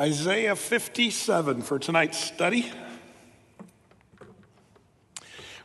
[0.00, 2.72] Isaiah 57 for tonight's study.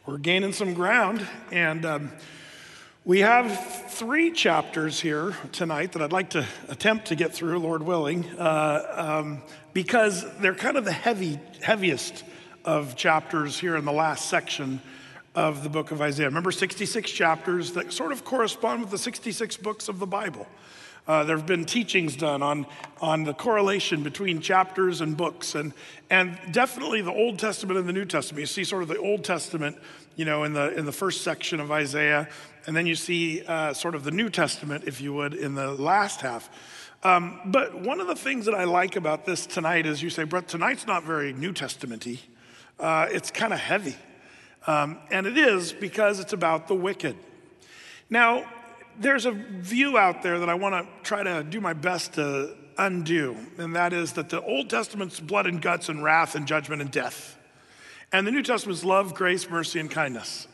[0.06, 2.12] We're gaining some ground, and um,
[3.06, 7.82] we have three chapters here tonight that I'd like to attempt to get through, Lord
[7.82, 12.26] willing, uh, um, because they're kind of the heavy, heaviest
[12.66, 14.82] of chapters here in the last section
[15.34, 16.28] of the book of Isaiah.
[16.28, 20.46] Remember, 66 chapters that sort of correspond with the 66 books of the Bible.
[21.08, 22.66] Uh, there have been teachings done on,
[23.00, 25.72] on the correlation between chapters and books, and,
[26.10, 28.40] and definitely the Old Testament and the New Testament.
[28.40, 29.78] You see sort of the Old Testament,
[30.16, 32.28] you know, in the, in the first section of Isaiah,
[32.66, 35.72] and then you see uh, sort of the New Testament, if you would, in the
[35.74, 36.50] last half.
[37.04, 40.24] Um, but one of the things that I like about this tonight is you say,
[40.24, 42.20] Brett, tonight's not very New Testament-y.
[42.80, 43.96] Uh, it's kind of heavy.
[44.66, 47.16] Um, and it is because it's about the wicked.
[48.10, 48.46] Now,
[49.00, 52.56] there's a view out there that I want to try to do my best to
[52.78, 56.82] undo, and that is that the Old Testament's blood and guts and wrath and judgment
[56.82, 57.38] and death.
[58.12, 60.48] And the New Testament's love, grace, mercy, and kindness.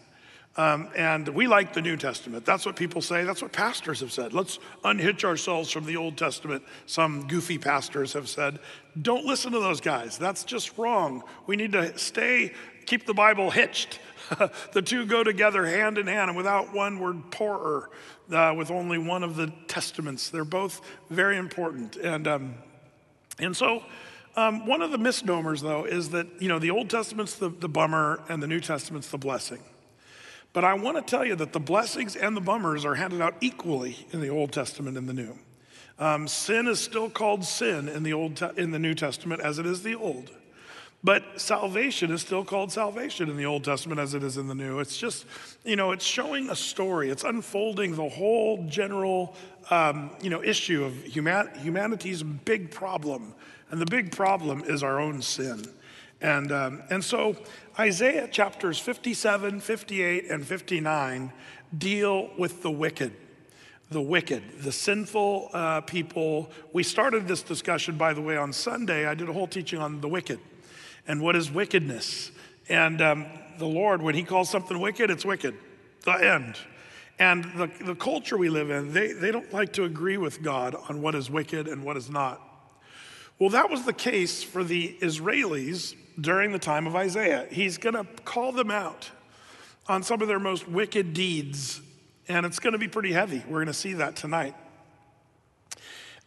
[0.57, 2.45] Um, and we like the New Testament.
[2.45, 3.23] That's what people say.
[3.23, 4.33] That's what pastors have said.
[4.33, 6.63] Let's unhitch ourselves from the Old Testament.
[6.87, 8.59] Some goofy pastors have said,
[9.01, 10.17] don't listen to those guys.
[10.17, 11.23] That's just wrong.
[11.47, 12.53] We need to stay,
[12.85, 13.99] keep the Bible hitched.
[14.73, 17.89] the two go together hand in hand, and without one word poorer,
[18.31, 20.29] uh, with only one of the testaments.
[20.29, 21.95] They're both very important.
[21.97, 22.55] And, um,
[23.39, 23.83] and so,
[24.35, 27.67] um, one of the misnomers, though, is that, you know, the Old Testament's the, the
[27.67, 29.59] bummer and the New Testament's the blessing.
[30.53, 33.35] But I want to tell you that the blessings and the bummers are handed out
[33.41, 35.37] equally in the Old Testament and the New.
[35.99, 39.59] Um, sin is still called sin in the Old Te- in the New Testament as
[39.59, 40.31] it is the Old.
[41.03, 44.53] But salvation is still called salvation in the Old Testament as it is in the
[44.53, 44.79] New.
[44.79, 45.25] It's just,
[45.63, 47.09] you know, it's showing a story.
[47.09, 49.35] It's unfolding the whole general,
[49.71, 53.33] um, you know, issue of human- humanity's big problem.
[53.71, 55.65] And the big problem is our own sin.
[56.21, 57.35] And, um, and so
[57.79, 61.33] Isaiah chapters 57, 58, and 59
[61.75, 63.13] deal with the wicked
[63.89, 66.49] the wicked, the sinful uh, people.
[66.71, 69.05] We started this discussion, by the way, on Sunday.
[69.05, 70.39] I did a whole teaching on the wicked
[71.07, 72.31] and what is wickedness.
[72.69, 73.25] And um,
[73.57, 75.55] the Lord, when He calls something wicked, it's wicked,
[76.03, 76.57] the end.
[77.19, 80.75] And the, the culture we live in, they, they don't like to agree with God
[80.89, 82.41] on what is wicked and what is not.
[83.37, 87.47] Well, that was the case for the Israelis during the time of Isaiah.
[87.51, 89.09] He's going to call them out
[89.87, 91.81] on some of their most wicked deeds,
[92.27, 93.43] and it's going to be pretty heavy.
[93.47, 94.55] We're going to see that tonight.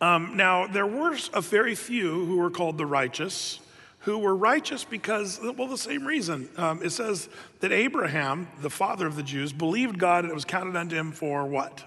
[0.01, 3.61] Um, now, there were a very few who were called the righteous,
[4.05, 6.49] who were righteous because, well, the same reason.
[6.59, 7.29] Um, it says
[7.61, 11.11] that Abraham, the father of the Jews, believed God and it was counted unto him
[11.11, 11.83] for what?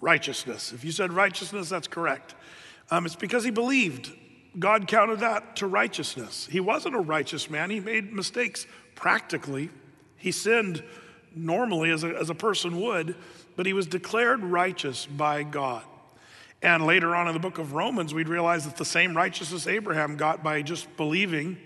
[0.00, 0.72] Righteousness.
[0.72, 2.34] If you said righteousness, that's correct.
[2.90, 4.12] Um, it's because he believed.
[4.58, 6.48] God counted that to righteousness.
[6.50, 9.68] He wasn't a righteous man, he made mistakes practically.
[10.16, 10.82] He sinned
[11.34, 13.14] normally as a, as a person would,
[13.56, 15.84] but he was declared righteous by God.
[16.64, 20.16] And later on in the book of Romans, we'd realize that the same righteousness Abraham
[20.16, 21.58] got by just believing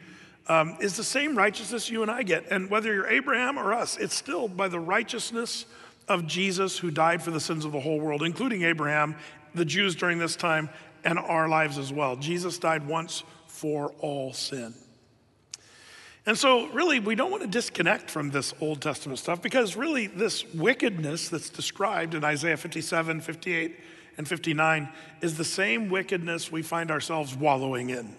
[0.49, 2.51] um, is the same righteousness you and I get.
[2.51, 5.67] And whether you're Abraham or us, it's still by the righteousness
[6.09, 9.15] of Jesus who died for the sins of the whole world, including Abraham,
[9.55, 10.69] the Jews during this time,
[11.05, 12.17] and our lives as well.
[12.17, 14.75] Jesus died once for all sin.
[16.27, 20.09] And so, really, we don't want to disconnect from this Old Testament stuff because, really,
[20.09, 23.77] this wickedness that's described in Isaiah 57, 58,
[24.19, 24.91] and 59
[25.23, 28.17] is the same wickedness we find ourselves wallowing in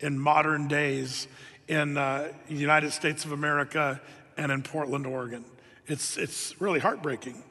[0.00, 1.28] in modern days
[1.68, 4.00] in uh, the United States of America
[4.36, 5.44] and in Portland, Oregon.
[5.86, 7.42] It's, it's really heartbreaking.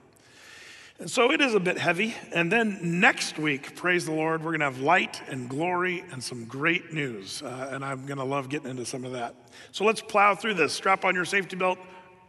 [0.99, 2.15] And so it is a bit heavy.
[2.33, 6.21] And then next week, praise the Lord, we're going to have light and glory and
[6.21, 7.41] some great news.
[7.41, 9.35] Uh, and I'm going to love getting into some of that.
[9.71, 10.73] So let's plow through this.
[10.73, 11.79] Strap on your safety belt.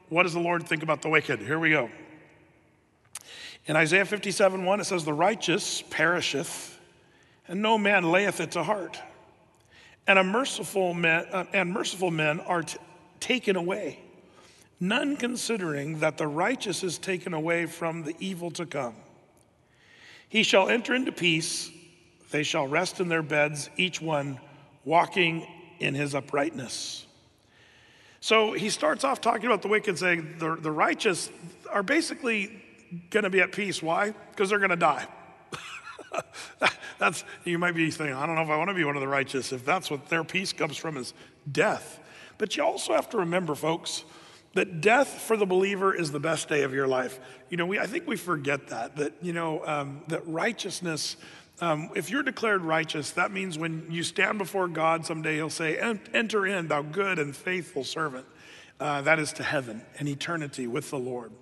[0.09, 1.41] What does the Lord think about the wicked?
[1.41, 1.91] Here we go.
[3.66, 6.78] In Isaiah 57 1, it says, The righteous perisheth,
[7.47, 9.00] and no man layeth it to heart.
[10.06, 12.78] And, a merciful men, uh, and merciful men are t-
[13.21, 14.01] taken away,
[14.80, 18.97] none considering that the righteous is taken away from the evil to come.
[20.28, 21.71] He shall enter into peace,
[22.30, 24.41] they shall rest in their beds, each one
[24.84, 25.47] walking
[25.80, 27.07] in his uprightness.
[28.21, 31.30] So he starts off talking about the wicked, saying the, the righteous
[31.71, 32.62] are basically
[33.10, 33.83] going to be at peace.
[33.83, 34.13] Why?
[34.31, 35.07] Because they're going to die.
[36.98, 39.01] that's you might be thinking, I don't know if I want to be one of
[39.01, 41.15] the righteous if that's what their peace comes from is
[41.51, 42.01] death.
[42.39, 44.04] But you also have to remember, folks,
[44.54, 47.21] that death for the believer is the best day of your life.
[47.48, 51.16] You know, we, I think we forget that, that, you know, um, that righteousness
[51.63, 55.77] Um, if you're declared righteous, that means when you stand before God someday, He'll say,
[55.78, 58.25] Enter in, thou good and faithful servant.
[58.78, 61.33] Uh, that is to heaven and eternity with the Lord.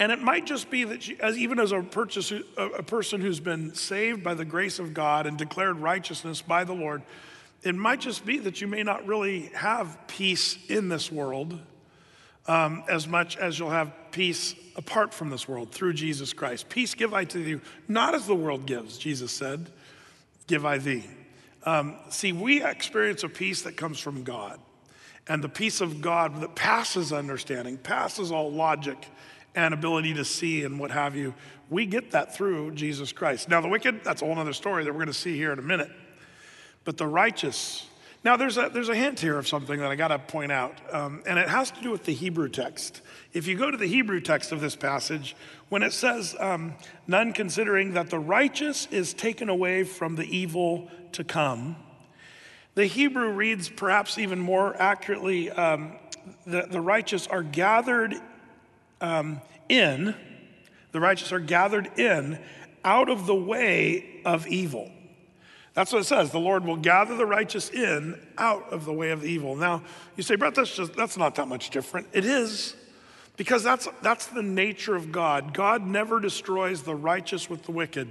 [0.00, 3.38] And it might just be that you, as even as a, purchase, a person who's
[3.38, 7.02] been saved by the grace of God and declared righteousness by the Lord,
[7.62, 11.60] it might just be that you may not really have peace in this world
[12.46, 16.70] um, as much as you'll have peace apart from this world through Jesus Christ.
[16.70, 19.70] Peace give I to you, not as the world gives, Jesus said,
[20.46, 21.04] give I thee.
[21.64, 24.58] Um, see, we experience a peace that comes from God.
[25.28, 29.06] And the peace of God that passes understanding, passes all logic
[29.54, 31.34] and ability to see and what have you,
[31.68, 33.48] we get that through Jesus Christ.
[33.48, 35.58] Now, the wicked, that's a whole other story that we're going to see here in
[35.58, 35.90] a minute.
[36.84, 37.86] But the righteous,
[38.22, 40.74] now, there's a, there's a hint here of something that I got to point out,
[40.92, 43.00] um, and it has to do with the Hebrew text.
[43.32, 45.34] If you go to the Hebrew text of this passage,
[45.70, 46.74] when it says, um,
[47.06, 51.76] none considering that the righteous is taken away from the evil to come,
[52.74, 55.96] the Hebrew reads perhaps even more accurately um,
[56.46, 58.14] the, the righteous are gathered
[59.00, 60.14] um, in,
[60.92, 62.38] the righteous are gathered in
[62.84, 64.90] out of the way of evil.
[65.74, 66.30] That's what it says.
[66.30, 69.54] The Lord will gather the righteous in out of the way of evil.
[69.54, 69.82] Now,
[70.16, 72.08] you say, Brett, that's just that's not that much different.
[72.12, 72.74] It is,
[73.36, 75.54] because that's that's the nature of God.
[75.54, 78.08] God never destroys the righteous with the wicked.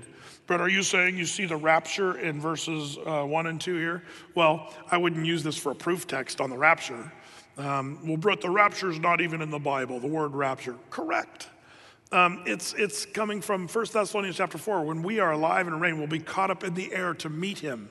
[0.48, 4.04] Brett, are you saying you see the rapture in verses uh, one and two here?
[4.34, 7.12] Well, I wouldn't use this for a proof text on the rapture.
[7.60, 10.00] Um, well, Brett, the rapture is not even in the Bible.
[10.00, 11.50] The word rapture, correct.
[12.10, 14.84] Um, it's, it's coming from 1 Thessalonians chapter 4.
[14.86, 17.60] When we are alive and reign, we'll be caught up in the air to meet
[17.60, 17.90] him.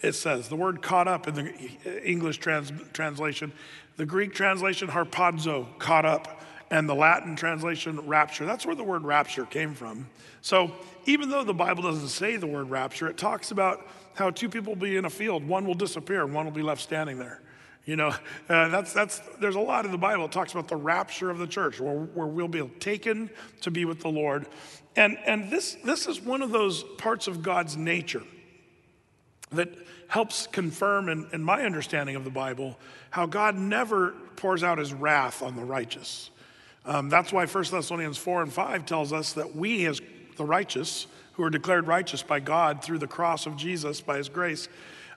[0.00, 3.52] It says the word caught up in the English trans, translation,
[3.98, 8.46] the Greek translation, harpazo, caught up, and the Latin translation, rapture.
[8.46, 10.08] That's where the word rapture came from.
[10.40, 10.72] So
[11.04, 14.72] even though the Bible doesn't say the word rapture, it talks about how two people
[14.72, 17.42] will be in a field, one will disappear, and one will be left standing there.
[17.84, 18.14] You know,
[18.48, 21.38] uh, that's, that's, there's a lot in the Bible that talks about the rapture of
[21.38, 23.28] the church, where, where we'll be taken
[23.62, 24.46] to be with the Lord.
[24.94, 28.22] And, and this, this is one of those parts of God's nature
[29.50, 29.70] that
[30.08, 32.78] helps confirm, in, in my understanding of the Bible,
[33.10, 36.30] how God never pours out his wrath on the righteous.
[36.84, 40.00] Um, that's why 1 Thessalonians 4 and 5 tells us that we, as
[40.36, 44.28] the righteous, who are declared righteous by God through the cross of Jesus by his
[44.28, 44.68] grace,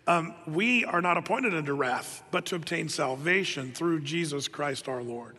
[0.07, 5.02] um, we are not appointed unto wrath, but to obtain salvation through Jesus Christ our
[5.02, 5.38] Lord.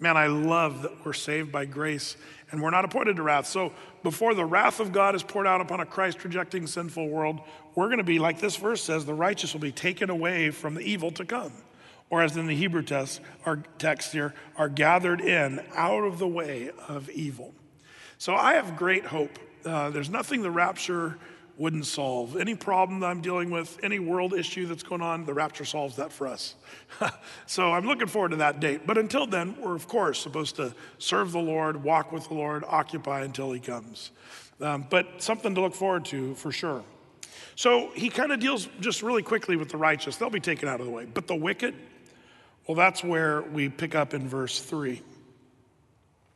[0.00, 2.16] Man, I love that we're saved by grace
[2.50, 3.46] and we're not appointed to wrath.
[3.46, 3.72] So
[4.02, 7.40] before the wrath of God is poured out upon a Christ rejecting sinful world,
[7.76, 10.74] we're going to be, like this verse says, the righteous will be taken away from
[10.74, 11.52] the evil to come.
[12.10, 16.28] Or as in the Hebrew text, our text here, are gathered in out of the
[16.28, 17.54] way of evil.
[18.18, 19.38] So I have great hope.
[19.64, 21.16] Uh, there's nothing the rapture
[21.56, 22.36] wouldn't solve.
[22.36, 25.96] Any problem that I'm dealing with, any world issue that's going on, the rapture solves
[25.96, 26.54] that for us.
[27.46, 28.86] so I'm looking forward to that date.
[28.86, 32.64] But until then, we're of course supposed to serve the Lord, walk with the Lord,
[32.66, 34.12] occupy until He comes.
[34.60, 36.84] Um, but something to look forward to for sure.
[37.54, 40.16] So he kind of deals just really quickly with the righteous.
[40.16, 41.04] They'll be taken out of the way.
[41.04, 41.74] But the wicked,
[42.66, 45.02] well, that's where we pick up in verse 3.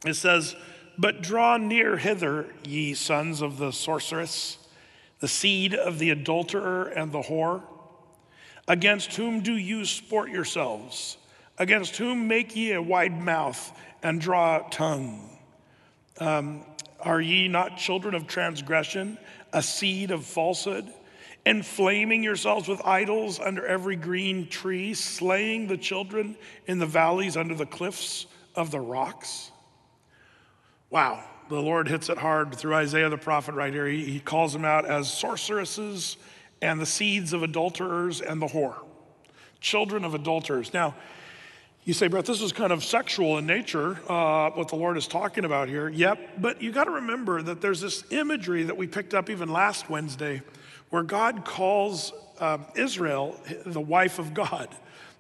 [0.05, 0.55] It says,
[0.99, 4.59] But draw near hither, ye sons of the sorceress
[5.21, 7.63] the seed of the adulterer and the whore?
[8.69, 11.19] Against whom do you sport yourselves?
[11.59, 15.31] Against whom make ye a wide mouth and draw a tongue?
[16.19, 16.65] Um,
[17.01, 19.19] are ye not children of transgression,
[19.53, 20.93] a seed of falsehood?
[21.45, 26.37] Inflaming yourselves with idols under every green tree, slaying the children
[26.67, 28.27] in the valleys under the cliffs
[28.57, 29.53] of the rocks?
[30.91, 33.87] Wow the Lord hits it hard through Isaiah the prophet right here.
[33.87, 36.17] He, he calls them out as sorceresses
[36.61, 38.77] and the seeds of adulterers and the whore,
[39.61, 40.73] children of adulterers.
[40.73, 40.95] Now,
[41.85, 45.07] you say, Brett, this is kind of sexual in nature, uh, what the Lord is
[45.07, 45.89] talking about here.
[45.89, 49.49] Yep, but you got to remember that there's this imagery that we picked up even
[49.49, 50.43] last Wednesday
[50.91, 54.69] where God calls uh, Israel the wife of God.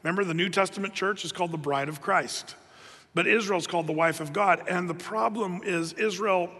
[0.03, 2.57] Remember, the New Testament church is called the bride of Christ.
[3.17, 4.69] But Israel's called the wife of God.
[4.69, 6.51] And the problem is, Israel,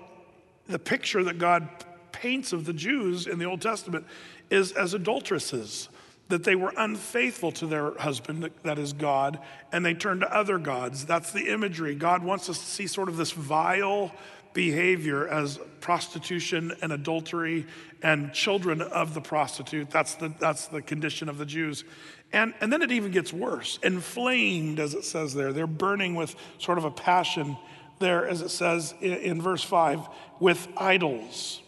[0.67, 1.69] the picture that God
[2.13, 4.07] paints of the Jews in the Old Testament
[4.49, 5.91] is as adulteresses,
[6.29, 9.39] that they were unfaithful to their husband, that is God,
[9.71, 11.05] and they turned to other gods.
[11.05, 11.95] That's the imagery.
[11.95, 14.11] God wants us to see sort of this vile
[14.55, 17.67] behavior as prostitution and adultery
[18.03, 19.91] and children of the prostitute.
[19.91, 21.85] That's the, that's the condition of the Jews.
[22.33, 23.79] And, and then it even gets worse.
[23.83, 25.53] Inflamed, as it says there.
[25.53, 27.57] They're burning with sort of a passion
[27.99, 30.01] there, as it says in, in verse 5,
[30.41, 31.63] with idols.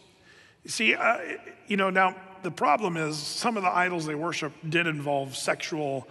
[0.64, 1.18] You See, uh,
[1.66, 6.06] you know, now the problem is some of the idols they worship did involve sexual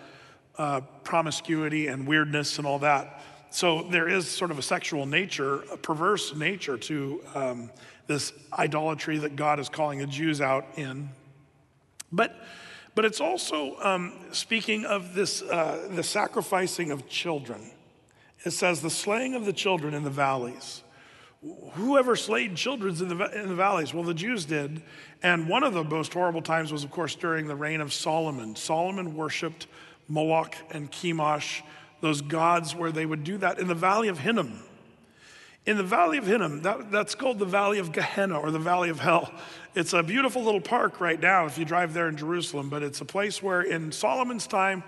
[0.57, 3.21] uh, promiscuity and weirdness and all that.
[3.49, 7.71] So there is sort of a sexual nature, a perverse nature to um,
[8.07, 11.09] this idolatry that God is calling the Jews out in.
[12.11, 12.35] But,
[12.97, 17.69] but it's also um, speaking of this, uh, the sacrificing of children.
[18.43, 20.81] It says, the slaying of the children in the valleys.
[21.73, 23.93] Whoever slayed children in the, in the valleys?
[23.93, 24.81] Well, the Jews did.
[25.21, 28.55] And one of the most horrible times was, of course, during the reign of Solomon.
[28.55, 29.67] Solomon worshiped
[30.07, 31.61] Moloch and Chemosh,
[32.01, 34.63] those gods where they would do that in the valley of Hinnom.
[35.67, 38.89] In the valley of Hinnom, that, that's called the valley of Gehenna or the valley
[38.89, 39.31] of hell.
[39.77, 43.01] It's a beautiful little park right now if you drive there in Jerusalem, but it's
[43.01, 44.83] a place where in Solomon's time,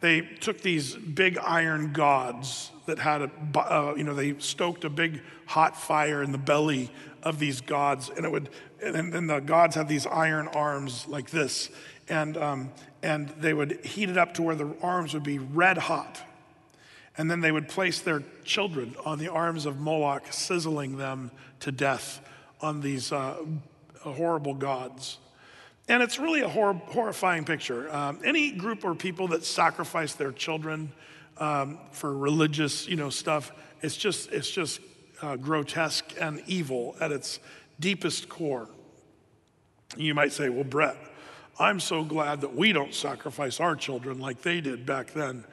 [0.00, 4.90] they took these big iron gods that had a, uh, you know, they stoked a
[4.90, 6.90] big hot fire in the belly
[7.22, 8.50] of these gods, and it would,
[8.82, 11.70] and then the gods had these iron arms like this,
[12.08, 15.78] and um, and they would heat it up to where the arms would be red
[15.78, 16.20] hot.
[17.16, 21.30] And then they would place their children on the arms of Moloch, sizzling them
[21.60, 22.20] to death
[22.60, 23.36] on these uh,
[24.10, 25.18] horrible gods.
[25.88, 27.92] And it's really a hor- horrifying picture.
[27.94, 30.92] Um, any group or people that sacrifice their children
[31.38, 34.80] um, for religious, you know, stuff, it's just, it's just
[35.20, 37.40] uh, grotesque and evil at its
[37.80, 38.68] deepest core.
[39.96, 40.96] You might say, well, Brett,
[41.58, 45.44] I'm so glad that we don't sacrifice our children like they did back then.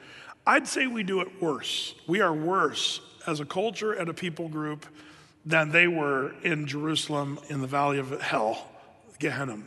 [0.46, 1.94] I'd say we do it worse.
[2.06, 4.86] We are worse as a culture and a people group
[5.44, 8.68] than they were in Jerusalem in the valley of hell,
[9.18, 9.58] Gehenna.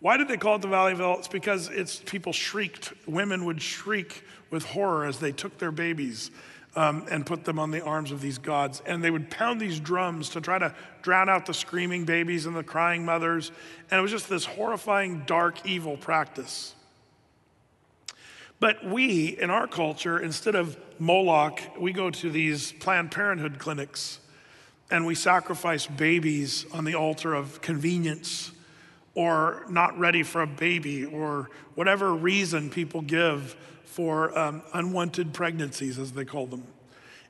[0.00, 1.16] Why did they call it the valley of hell?
[1.18, 2.92] It's because it's people shrieked.
[3.06, 6.30] Women would shriek with horror as they took their babies
[6.74, 8.82] um, and put them on the arms of these gods.
[8.86, 12.56] And they would pound these drums to try to drown out the screaming babies and
[12.56, 13.52] the crying mothers.
[13.90, 16.74] And it was just this horrifying, dark, evil practice.
[18.58, 24.20] But we, in our culture, instead of Moloch, we go to these Planned Parenthood clinics
[24.90, 28.52] and we sacrifice babies on the altar of convenience
[29.14, 35.98] or not ready for a baby or whatever reason people give for um, unwanted pregnancies,
[35.98, 36.64] as they call them.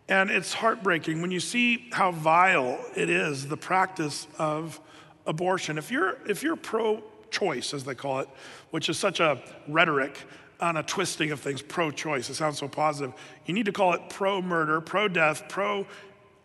[0.09, 4.81] And it's heartbreaking when you see how vile it is, the practice of
[5.27, 5.79] abortion.
[5.79, 8.29] If you're, if you're pro choice, as they call it,
[8.71, 10.19] which is such a rhetoric
[10.61, 13.15] on a twisting of things, pro choice, it sounds so positive.
[13.47, 15.87] You need to call it pro murder, pro death, pro,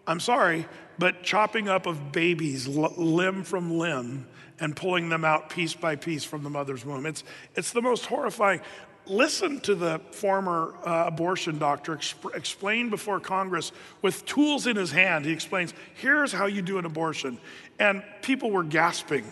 [0.07, 0.67] I'm sorry,
[0.99, 4.27] but chopping up of babies limb from limb
[4.59, 7.05] and pulling them out piece by piece from the mother's womb.
[7.05, 7.23] It's,
[7.55, 8.61] it's the most horrifying
[9.07, 13.71] listen to the former uh, abortion doctor exp- explain before Congress
[14.01, 15.25] with tools in his hand.
[15.25, 17.37] He explains, here's how you do an abortion.
[17.79, 19.25] And people were gasping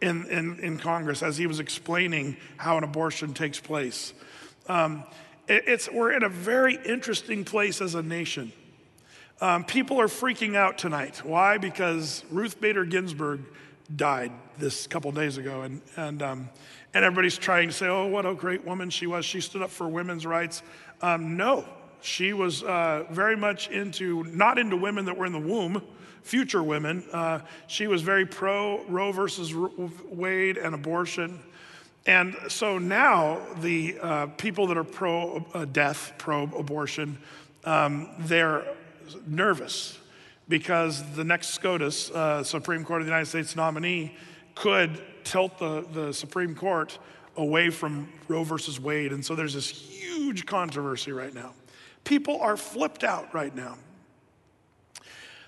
[0.00, 4.12] in, in, in Congress as he was explaining how an abortion takes place.
[4.68, 5.04] Um,
[5.48, 8.52] it, it's, we're in a very interesting place as a nation.
[9.42, 11.24] Um, people are freaking out tonight.
[11.24, 11.58] Why?
[11.58, 13.40] Because Ruth Bader Ginsburg
[13.94, 15.62] died this couple days ago.
[15.62, 16.48] And, and, um,
[16.94, 19.24] and everybody's trying to say, oh, what a great woman she was.
[19.24, 20.62] She stood up for women's rights.
[21.00, 21.64] Um, no,
[22.02, 25.82] she was uh, very much into, not into women that were in the womb,
[26.22, 27.04] future women.
[27.12, 31.40] Uh, she was very pro Roe versus Wade and abortion.
[32.06, 37.18] And so now the uh, people that are pro uh, death, pro abortion,
[37.64, 38.64] um, they're
[39.26, 39.98] nervous
[40.48, 44.16] because the next SCOTUS, uh, Supreme Court of the United States nominee,
[44.54, 46.98] could tilt the, the Supreme Court
[47.36, 49.12] away from Roe versus Wade.
[49.12, 51.52] And so there's this huge controversy right now.
[52.04, 53.78] People are flipped out right now.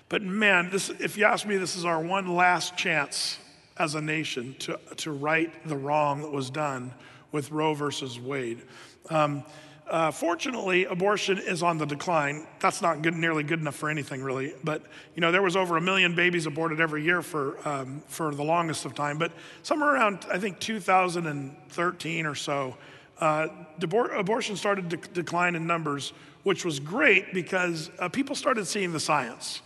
[0.09, 3.37] But man, this, if you ask me, this is our one last chance
[3.77, 6.93] as a nation to, to right the wrong that was done
[7.31, 8.61] with Roe versus Wade.
[9.09, 9.43] Um,
[9.87, 12.47] uh, fortunately, abortion is on the decline.
[12.59, 14.53] That's not good, nearly good enough for anything, really.
[14.63, 14.81] But
[15.13, 18.43] you know, there was over a million babies aborted every year for um, for the
[18.43, 19.19] longest of time.
[19.19, 22.75] But somewhere around, I think, 2013 or so,
[23.19, 23.47] uh,
[23.79, 28.99] abortion started to decline in numbers, which was great because uh, people started seeing the
[28.99, 29.61] science.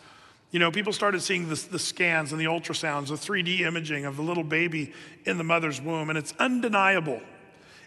[0.52, 4.18] You know, people started seeing the, the scans and the ultrasounds, the 3D imaging of
[4.18, 4.94] the little baby
[5.26, 7.22] in the mother's womb, and it's undeniable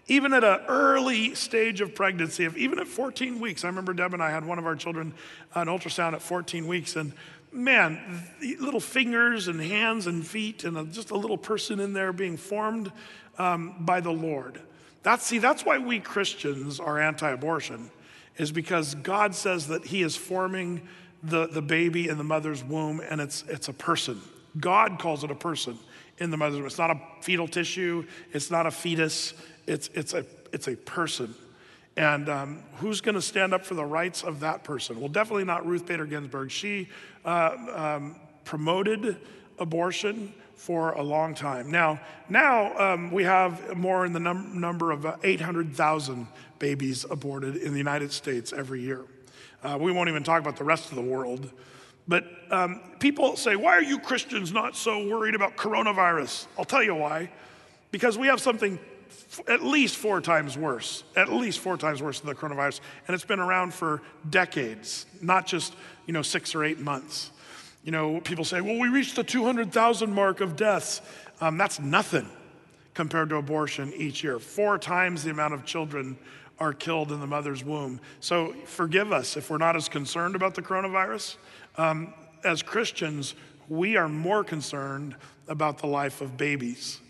[0.09, 4.15] even at an early stage of pregnancy, if, even at 14 weeks, I remember Deb
[4.15, 5.15] and I had one of our children
[5.55, 7.13] an ultrasound at 14 weeks, and
[7.53, 8.23] man,
[8.59, 12.37] little fingers and hands and feet, and a, just a little person in there being
[12.37, 12.91] formed
[13.39, 14.61] um, by the Lord.
[15.03, 17.91] That's, see, that's why we Christians are anti abortion,
[18.37, 20.87] is because God says that He is forming
[21.23, 24.21] the, the baby in the mother's womb, and it's, it's a person.
[24.59, 25.79] God calls it a person
[26.19, 26.67] in the mother's womb.
[26.67, 29.35] It's not a fetal tissue, it's not a fetus,
[29.67, 31.35] it's, it's, a, it's a person.
[31.97, 34.99] And um, who's going to stand up for the rights of that person?
[34.99, 36.51] Well, definitely not Ruth Bader Ginsburg.
[36.51, 36.89] She
[37.25, 39.19] uh, um, promoted
[39.59, 41.71] abortion for a long time.
[41.71, 46.27] Now, now um, we have more in the num- number of uh, 800,000
[46.59, 49.03] babies aborted in the United States every year.
[49.63, 51.51] Uh, we won't even talk about the rest of the world.
[52.09, 56.47] But um, people say, why are you Christians not so worried about coronavirus?
[56.59, 57.31] I'll tell you why.
[57.91, 58.79] Because we have something
[59.49, 62.81] at least four times worse, at least four times worse than the coronavirus.
[63.07, 65.75] And it's been around for decades, not just,
[66.07, 67.31] you know, six or eight months.
[67.85, 71.01] You know, people say, well, we reached the 200,000 mark of deaths.
[71.41, 72.29] Um, that's nothing
[72.95, 74.39] compared to abortion each year.
[74.39, 76.17] Four times the amount of children
[76.59, 78.01] are killed in the mother's womb.
[78.21, 81.37] So forgive us if we're not as concerned about the coronavirus.
[81.77, 82.15] Um,
[82.45, 83.35] as Christians,
[83.69, 85.17] we are more concerned
[85.49, 87.01] about the life of babies.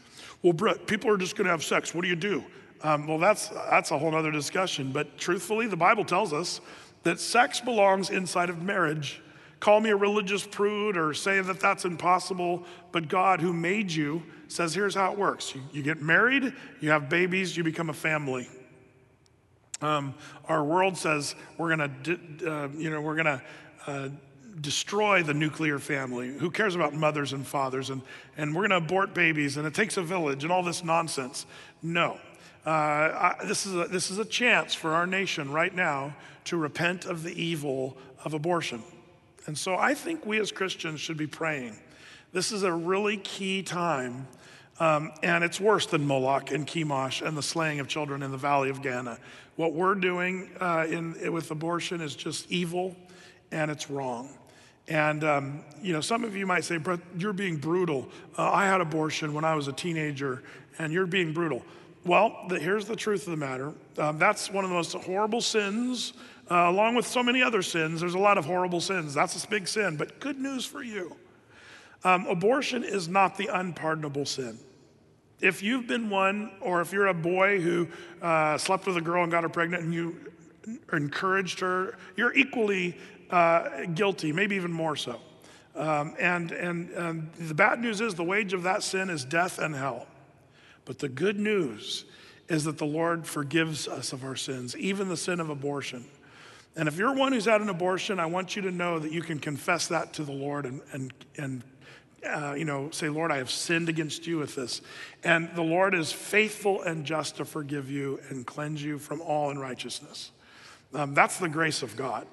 [0.43, 1.95] Well, Brett, people are just going to have sex.
[1.95, 2.45] What do you do?
[2.83, 4.91] Um, well, that's, that's a whole other discussion.
[4.93, 6.61] But truthfully, the Bible tells us
[7.05, 9.21] that sex belongs inside of marriage.
[9.61, 14.23] Call me a religious prude or say that that's impossible, but God, who made you,
[14.49, 17.95] says here's how it works you, you get married, you have babies, you become a
[17.95, 18.49] family.
[19.81, 20.15] Um,
[20.47, 23.43] our world says we're going to, uh, you know, we're to
[23.87, 24.09] uh,
[24.61, 26.29] destroy the nuclear family.
[26.29, 27.91] Who cares about mothers and fathers?
[27.91, 28.03] And,
[28.37, 31.47] and we're going to abort babies, and it takes a village, and all this nonsense.
[31.83, 32.19] No.
[32.65, 36.57] Uh, I, this, is a, this is a chance for our nation right now to
[36.57, 38.83] repent of the evil of abortion.
[39.47, 41.77] And so I think we as Christians should be praying.
[42.33, 44.29] This is a really key time,
[44.79, 48.39] um, and it's worse than Moloch and Chemosh and the slaying of children in the
[48.39, 49.19] valley of Gehenna.
[49.57, 52.97] What we're doing uh, in, with abortion is just evil
[53.51, 54.31] and it's wrong.
[54.93, 56.79] And, um, you know, some of you might say,
[57.17, 58.11] you're being brutal.
[58.37, 60.43] Uh, I had abortion when I was a teenager,
[60.79, 61.63] and you're being brutal.
[62.05, 65.41] Well, the, here's the truth of the matter um, that's one of the most horrible
[65.41, 66.13] sins,
[66.51, 68.01] uh, along with so many other sins.
[68.01, 69.15] There's a lot of horrible sins.
[69.15, 69.97] That's a big sin.
[69.97, 71.17] But good news for you
[72.05, 74.59] um, abortion is not the unpardonable sin.
[75.41, 77.89] If you've been one, or if you're a boy who
[78.21, 80.17] uh, slept with a girl and got her pregnant and you
[80.93, 82.97] encouraged her, you're equally
[83.33, 85.19] uh, guilty, maybe even more so.
[85.75, 89.59] Um, and, and, and the bad news is the wage of that sin is death
[89.59, 90.07] and hell.
[90.85, 92.05] But the good news
[92.49, 96.05] is that the Lord forgives us of our sins, even the sin of abortion.
[96.77, 99.23] And if you're one who's had an abortion, I want you to know that you
[99.23, 101.63] can confess that to the Lord and, and, and
[102.27, 104.81] uh, you know, say, Lord, I have sinned against you with this.
[105.25, 109.51] And the Lord is faithful and just to forgive you and cleanse you from all
[109.51, 110.31] unrighteousness.
[110.95, 112.27] Um, that's the grace of God.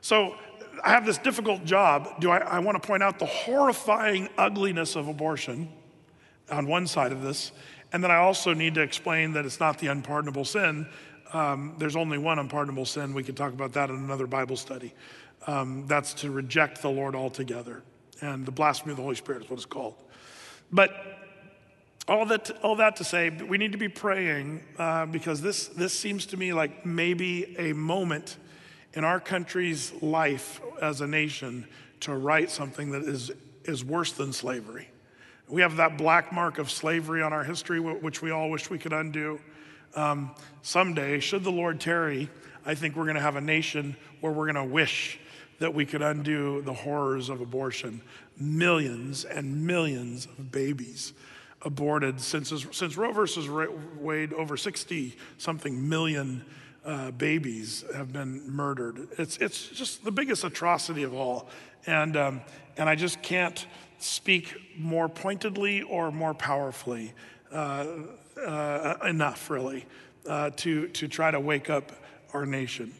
[0.00, 0.36] So
[0.82, 2.20] I have this difficult job.
[2.20, 5.68] Do I, I want to point out the horrifying ugliness of abortion
[6.50, 7.52] on one side of this,
[7.92, 10.86] and then I also need to explain that it's not the unpardonable sin.
[11.32, 13.14] Um, there's only one unpardonable sin.
[13.14, 14.94] We could talk about that in another Bible study.
[15.46, 17.82] Um, that's to reject the Lord altogether.
[18.20, 19.94] And the blasphemy of the Holy Spirit is what it's called.
[20.70, 20.90] But
[22.06, 25.98] all that, all that to say, we need to be praying uh, because this, this
[25.98, 28.36] seems to me like maybe a moment
[28.94, 31.66] in our country's life as a nation
[32.00, 33.30] to write something that is,
[33.64, 34.88] is worse than slavery.
[35.48, 38.78] We have that black mark of slavery on our history, which we all wish we
[38.78, 39.40] could undo.
[39.94, 40.30] Um,
[40.62, 42.30] someday, should the Lord tarry,
[42.64, 45.18] I think we're going to have a nation where we're going to wish
[45.58, 48.00] that we could undo the horrors of abortion.
[48.38, 51.12] Millions and millions of babies
[51.62, 53.48] aborted since, since Roe versus
[53.98, 56.44] Wade, over 60 something million
[56.84, 59.08] uh, babies have been murdered.
[59.18, 61.48] It's, it's just the biggest atrocity of all.
[61.86, 62.40] And, um,
[62.76, 63.66] and I just can't
[63.98, 67.12] speak more pointedly or more powerfully
[67.52, 67.86] uh,
[68.46, 69.86] uh, enough, really,
[70.26, 71.92] uh, to, to try to wake up
[72.32, 72.92] our nation.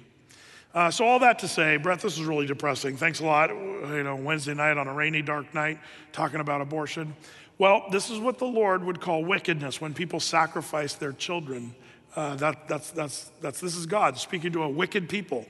[0.73, 2.97] Uh, so all that to say, Brett, this is really depressing.
[2.97, 3.51] Thanks a lot.
[3.51, 5.79] You know, Wednesday night on a rainy, dark night,
[6.12, 7.14] talking about abortion.
[7.59, 11.75] Well, this is what the Lord would call wickedness when people sacrifice their children
[12.16, 15.46] uh, that, that's, that's, that's, this is God speaking to a wicked people.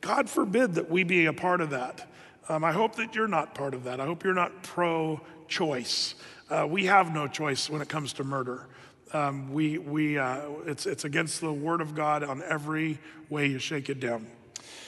[0.00, 2.08] God forbid that we be a part of that.
[2.48, 4.00] Um, I hope that you're not part of that.
[4.00, 6.14] I hope you're not pro choice.
[6.50, 8.66] Uh, we have no choice when it comes to murder.
[9.12, 12.98] Um, we, we, uh, it's, it's against the word of God on every
[13.30, 14.26] way you shake it down.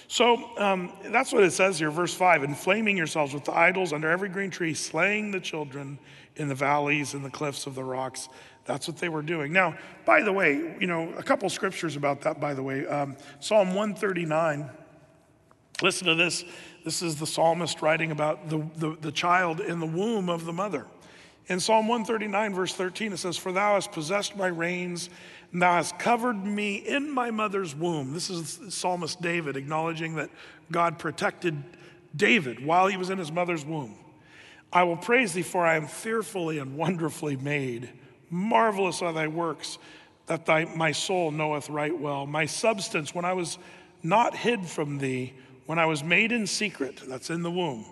[0.09, 4.09] So um, that's what it says here, verse 5 inflaming yourselves with the idols under
[4.09, 5.99] every green tree, slaying the children
[6.37, 8.29] in the valleys and the cliffs of the rocks.
[8.67, 9.53] That's what they were doing.
[9.53, 12.87] Now, by the way, you know, a couple scriptures about that, by the way.
[12.87, 14.69] Um, Psalm 139,
[15.83, 16.45] listen to this.
[16.85, 20.53] This is the psalmist writing about the, the, the child in the womb of the
[20.53, 20.87] mother.
[21.49, 25.11] In Psalm 139, verse 13, it says, For thou hast possessed my reins,
[25.53, 28.13] and thou hast covered me in my mother's womb.
[28.13, 30.31] This is Psalmist David acknowledging that
[30.73, 31.63] God protected
[32.17, 33.95] David while he was in his mother's womb.
[34.73, 37.91] I will praise thee, for I am fearfully and wonderfully made.
[38.31, 39.79] Marvelous are thy works,
[40.27, 42.27] that thy, my soul knoweth right well.
[42.27, 43.59] My substance, when I was
[44.03, 45.35] not hid from thee,
[45.67, 47.85] when I was made in secret, that's in the womb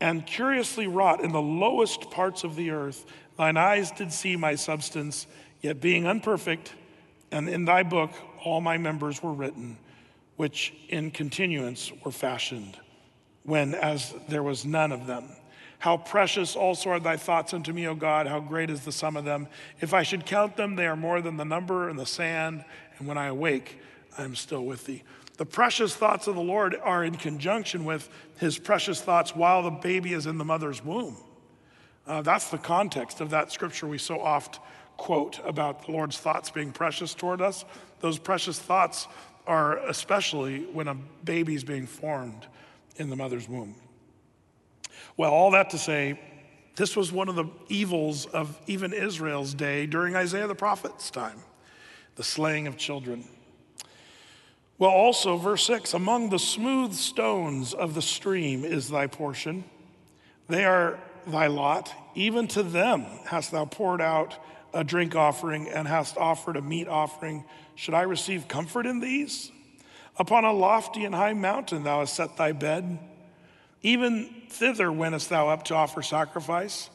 [0.00, 3.04] and curiously wrought in the lowest parts of the earth.
[3.36, 5.26] Thine eyes did see my substance,
[5.60, 6.72] yet being unperfect,
[7.30, 8.10] and in thy book
[8.44, 9.76] all my members were written,
[10.36, 12.78] which in continuance were fashioned,
[13.42, 15.28] when as there was none of them.
[15.78, 19.16] How precious also are thy thoughts unto me, O God, how great is the sum
[19.16, 19.46] of them.
[19.80, 22.64] If I should count them, they are more than the number and the sand,
[22.98, 23.78] and when I awake,
[24.16, 25.04] I am still with thee.
[25.36, 29.70] The precious thoughts of the Lord are in conjunction with his precious thoughts while the
[29.70, 31.16] baby is in the mother's womb.
[32.08, 34.58] Uh, that's the context of that scripture we so oft
[34.96, 37.64] quote about the Lord's thoughts being precious toward us.
[38.00, 39.06] Those precious thoughts
[39.46, 42.46] are especially when a baby is being formed
[42.96, 43.76] in the mother's womb.
[45.18, 46.18] Well, all that to say,
[46.76, 51.40] this was one of the evils of even Israel's day during Isaiah the prophet's time
[52.14, 53.24] the slaying of children.
[54.78, 59.64] Well, also, verse 6 Among the smooth stones of the stream is thy portion.
[60.48, 61.92] They are thy lot.
[62.14, 64.36] Even to them hast thou poured out
[64.72, 67.44] a drink offering and hast offered a meat offering.
[67.74, 69.50] Should I receive comfort in these?
[70.16, 72.98] Upon a lofty and high mountain thou hast set thy bed.
[73.82, 76.90] Even thither wentest thou up to offer sacrifice.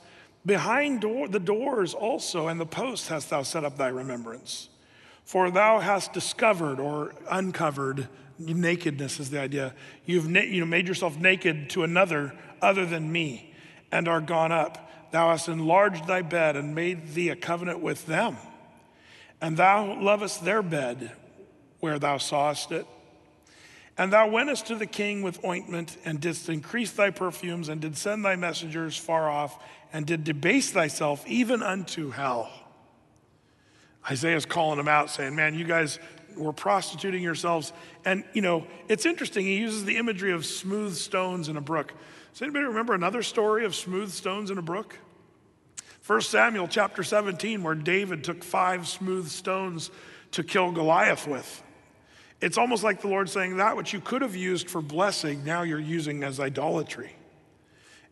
[0.45, 4.69] Behind door, the doors also and the posts hast thou set up thy remembrance.
[5.23, 9.73] For thou hast discovered or uncovered nakedness is the idea.
[10.05, 13.53] You've you know, made yourself naked to another other than me
[13.91, 15.11] and are gone up.
[15.11, 18.37] Thou hast enlarged thy bed and made thee a covenant with them.
[19.39, 21.11] And thou lovest their bed
[21.79, 22.87] where thou sawest it.
[23.97, 27.95] And thou wentest to the king with ointment and didst increase thy perfumes and did
[27.95, 32.51] send thy messengers far off and did debase thyself even unto hell.
[34.09, 35.99] Isaiah's calling them out, saying, Man, you guys
[36.35, 37.71] were prostituting yourselves.
[38.05, 39.45] And, you know, it's interesting.
[39.45, 41.93] He uses the imagery of smooth stones in a brook.
[42.33, 44.97] Does anybody remember another story of smooth stones in a brook?
[46.05, 49.91] 1 Samuel chapter 17, where David took five smooth stones
[50.31, 51.63] to kill Goliath with.
[52.43, 55.61] It's almost like the Lord saying, That which you could have used for blessing, now
[55.61, 57.15] you're using as idolatry.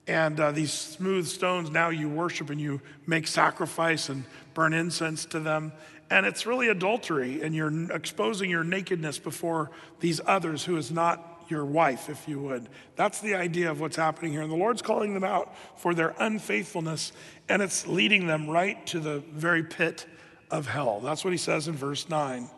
[0.07, 5.25] And uh, these smooth stones, now you worship and you make sacrifice and burn incense
[5.25, 5.73] to them.
[6.09, 11.43] And it's really adultery, and you're exposing your nakedness before these others who is not
[11.49, 12.69] your wife, if you would.
[12.95, 14.43] That's the idea of what's happening here.
[14.43, 17.11] And the Lord's calling them out for their unfaithfulness,
[17.49, 20.05] and it's leading them right to the very pit
[20.49, 21.01] of hell.
[21.01, 22.49] That's what he says in verse 9.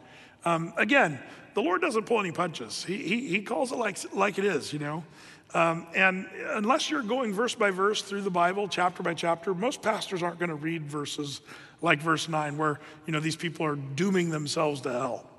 [0.45, 1.19] Um, again,
[1.53, 4.73] the Lord doesn't pull any punches, he, he, he calls it like, like it is,
[4.73, 5.03] you know.
[5.53, 9.83] Um, and unless you're going verse by verse through the Bible, chapter by chapter, most
[9.83, 11.41] pastors aren't going to read verses
[11.81, 15.29] like verse 9, where you know these people are dooming themselves to hell.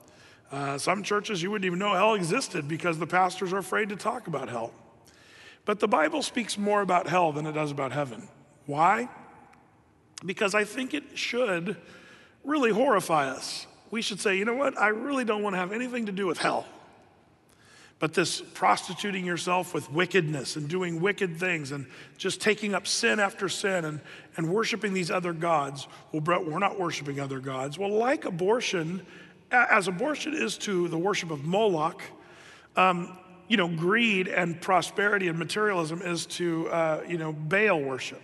[0.52, 3.96] Uh, some churches you wouldn't even know hell existed because the pastors are afraid to
[3.96, 4.72] talk about hell.
[5.64, 8.28] But the Bible speaks more about hell than it does about heaven.
[8.66, 9.08] Why?
[10.24, 11.76] Because I think it should
[12.44, 13.66] really horrify us.
[13.94, 14.76] We should say, you know what?
[14.76, 16.66] I really don't want to have anything to do with hell.
[18.00, 21.86] But this prostituting yourself with wickedness and doing wicked things and
[22.18, 24.00] just taking up sin after sin and,
[24.36, 25.86] and worshiping these other gods.
[26.10, 27.78] Well, Brett, we're not worshiping other gods.
[27.78, 29.06] Well, like abortion,
[29.52, 32.02] as abortion is to the worship of Moloch,
[32.74, 38.22] um, you know, greed and prosperity and materialism is to, uh, you know, Baal worship.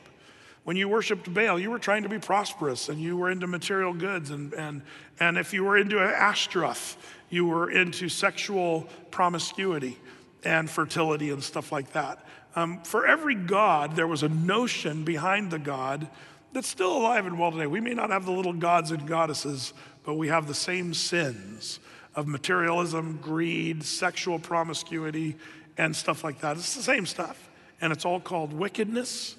[0.70, 3.92] When you worshiped Baal, you were trying to be prosperous and you were into material
[3.92, 4.30] goods.
[4.30, 4.82] And, and,
[5.18, 6.96] and if you were into Ashtaroth,
[7.28, 9.98] you were into sexual promiscuity
[10.44, 12.24] and fertility and stuff like that.
[12.54, 16.06] Um, for every God, there was a notion behind the God
[16.52, 17.66] that's still alive and well today.
[17.66, 19.72] We may not have the little gods and goddesses,
[20.04, 21.80] but we have the same sins
[22.14, 25.34] of materialism, greed, sexual promiscuity,
[25.76, 26.58] and stuff like that.
[26.58, 27.50] It's the same stuff.
[27.80, 29.34] And it's all called wickedness.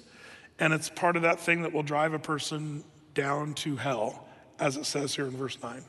[0.62, 4.28] And it's part of that thing that will drive a person down to hell,
[4.60, 5.82] as it says here in verse 9.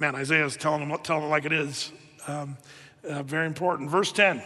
[0.00, 1.92] Man, Isaiah is telling them, telling them like it is.
[2.26, 2.56] Um,
[3.08, 3.90] uh, very important.
[3.90, 4.42] Verse 10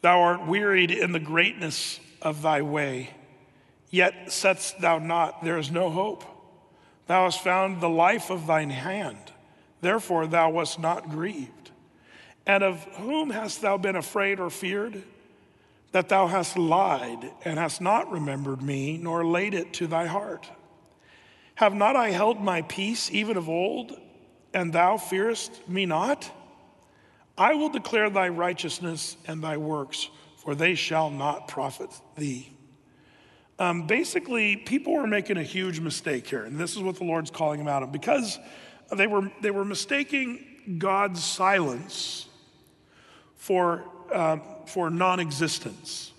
[0.00, 3.10] Thou art wearied in the greatness of thy way,
[3.90, 6.22] yet setst thou not, there is no hope.
[7.08, 9.32] Thou hast found the life of thine hand,
[9.80, 11.72] therefore thou wast not grieved.
[12.46, 15.02] And of whom hast thou been afraid or feared?
[15.92, 20.48] That thou hast lied and hast not remembered me, nor laid it to thy heart?
[21.56, 23.98] Have not I held my peace even of old,
[24.54, 26.30] and thou fearest me not?
[27.36, 32.52] I will declare thy righteousness and thy works, for they shall not profit thee.
[33.58, 37.30] Um, basically, people were making a huge mistake here, and this is what the Lord's
[37.30, 38.38] calling them out of because
[38.96, 42.26] they were, they were mistaking God's silence
[43.36, 46.12] for, uh, for non existence.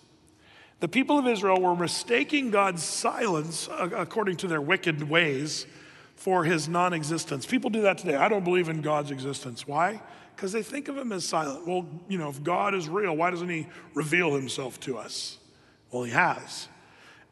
[0.80, 5.68] The people of Israel were mistaking God's silence, uh, according to their wicked ways,
[6.16, 7.46] for his non existence.
[7.46, 8.16] People do that today.
[8.16, 9.68] I don't believe in God's existence.
[9.68, 10.02] Why?
[10.36, 11.68] Because they think of him as silent.
[11.68, 15.38] Well, you know, if God is real, why doesn't he reveal himself to us?
[15.92, 16.68] Well, he has.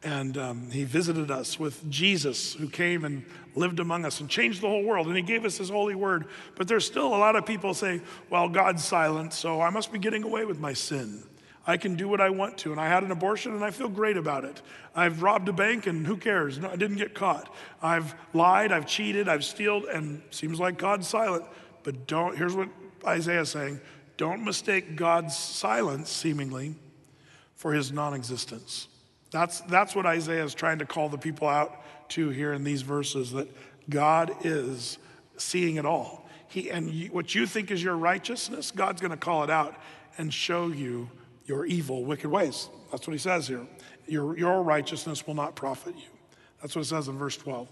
[0.02, 4.62] And um, he visited us with Jesus, who came and lived among us and changed
[4.62, 5.06] the whole world.
[5.06, 6.26] And he gave us his holy word.
[6.56, 9.98] But there's still a lot of people say, well, God's silent, so I must be
[9.98, 11.22] getting away with my sin.
[11.66, 12.72] I can do what I want to.
[12.72, 14.62] And I had an abortion and I feel great about it.
[14.94, 16.58] I've robbed a bank and who cares?
[16.58, 17.54] No, I didn't get caught.
[17.82, 21.44] I've lied, I've cheated, I've stealed, and seems like God's silent.
[21.82, 22.68] But don't, here's what
[23.06, 23.80] Isaiah is saying
[24.16, 26.74] don't mistake God's silence, seemingly,
[27.54, 28.88] for his non existence.
[29.30, 32.82] That's, that's what Isaiah is trying to call the people out to here in these
[32.82, 33.48] verses that
[33.88, 34.98] God is
[35.36, 36.28] seeing it all.
[36.48, 39.76] He, and you, what you think is your righteousness, God's going to call it out
[40.18, 41.08] and show you
[41.46, 42.68] your evil, wicked ways.
[42.90, 43.66] That's what he says here.
[44.06, 46.08] Your, your righteousness will not profit you.
[46.60, 47.68] That's what it says in verse 12.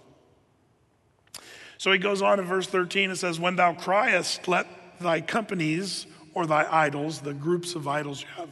[1.79, 4.67] So he goes on in verse 13, it says, When thou criest, let
[5.01, 8.51] thy companies or thy idols, the groups of idols you have,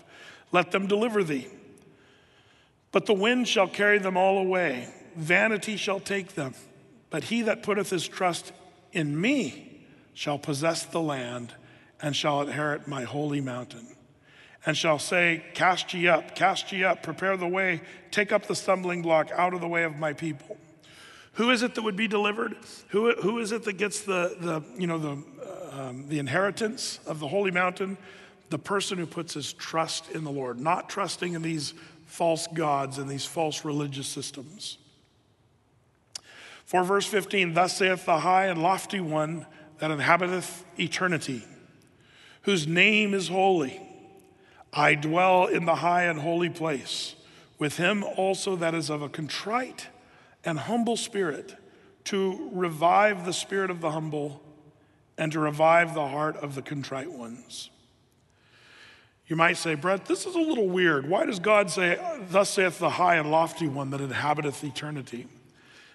[0.53, 1.49] let them deliver thee.
[2.97, 6.55] But the wind shall carry them all away, vanity shall take them.
[7.11, 8.55] But he that putteth his trust
[8.91, 11.53] in me shall possess the land
[12.01, 13.87] and shall inherit my holy mountain.
[14.65, 18.55] And shall say, Cast ye up, cast ye up, prepare the way, take up the
[18.55, 20.57] stumbling block out of the way of my people.
[21.35, 22.57] Who is it that would be delivered?
[22.89, 25.23] Who, who is it that gets the, the, you know, the,
[25.71, 27.99] um, the inheritance of the holy mountain?
[28.49, 31.75] The person who puts his trust in the Lord, not trusting in these
[32.17, 34.79] false gods and these false religious systems.
[36.65, 39.47] For verse 15, thus saith the high and lofty one
[39.79, 41.45] that inhabiteth eternity,
[42.43, 43.83] whose name is holy.
[44.73, 47.15] I dwell in the high and holy place,
[47.59, 49.89] with him also that is of a contrite
[50.43, 51.55] and humble spirit,
[52.05, 54.41] to revive the spirit of the humble
[55.19, 57.69] and to revive the heart of the contrite ones.
[59.29, 61.09] You might say, Brett, this is a little weird.
[61.09, 61.99] Why does God say,
[62.31, 65.27] Thus saith the high and lofty one that inhabiteth eternity?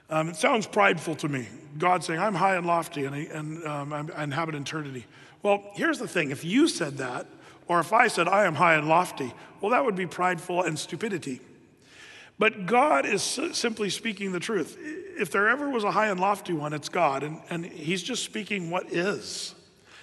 [0.10, 1.48] Um, it sounds prideful to me.
[1.78, 5.06] God saying, I'm high and lofty and, and um, I inhabit eternity.
[5.42, 7.26] Well, here's the thing if you said that,
[7.68, 10.78] or if I said, I am high and lofty, well, that would be prideful and
[10.78, 11.40] stupidity.
[12.38, 14.78] But God is simply speaking the truth.
[14.82, 18.24] If there ever was a high and lofty one, it's God, and, and He's just
[18.24, 19.56] speaking what is.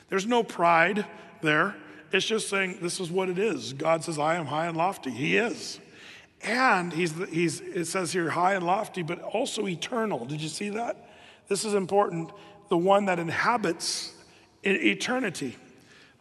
[0.09, 1.05] There's no pride
[1.43, 1.75] there.
[2.13, 3.73] It's just saying this is what it is.
[3.73, 5.11] God says, I am high and lofty.
[5.11, 5.79] He is.
[6.43, 10.25] And he's, he's, it says here high and lofty, but also eternal.
[10.25, 11.11] Did you see that?
[11.49, 12.31] This is important.
[12.69, 14.15] The one that inhabits
[14.63, 15.57] eternity.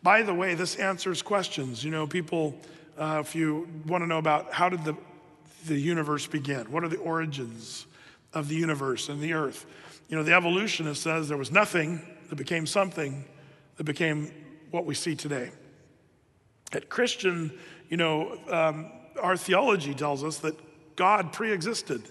[0.03, 1.83] By the way, this answers questions.
[1.83, 2.55] You know, people,
[2.97, 4.95] uh, if you want to know about how did the,
[5.65, 7.85] the universe begin, what are the origins
[8.33, 9.65] of the universe and the earth?
[10.09, 13.25] You know, the evolutionist says there was nothing that became something
[13.75, 14.31] that became
[14.71, 15.51] what we see today.
[16.73, 17.57] At Christian,
[17.89, 20.55] you know, um, our theology tells us that
[20.95, 22.03] God pre existed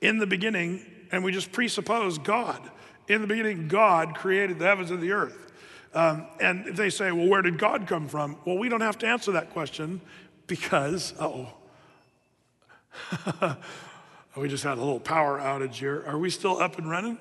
[0.00, 2.70] in the beginning, and we just presuppose God.
[3.08, 5.52] In the beginning, God created the heavens and the earth.
[5.92, 8.36] Um, and they say, well, where did God come from?
[8.44, 10.00] Well, we don't have to answer that question
[10.46, 11.52] because, oh,
[14.36, 16.04] we just had a little power outage here.
[16.06, 17.18] Are we still up and running?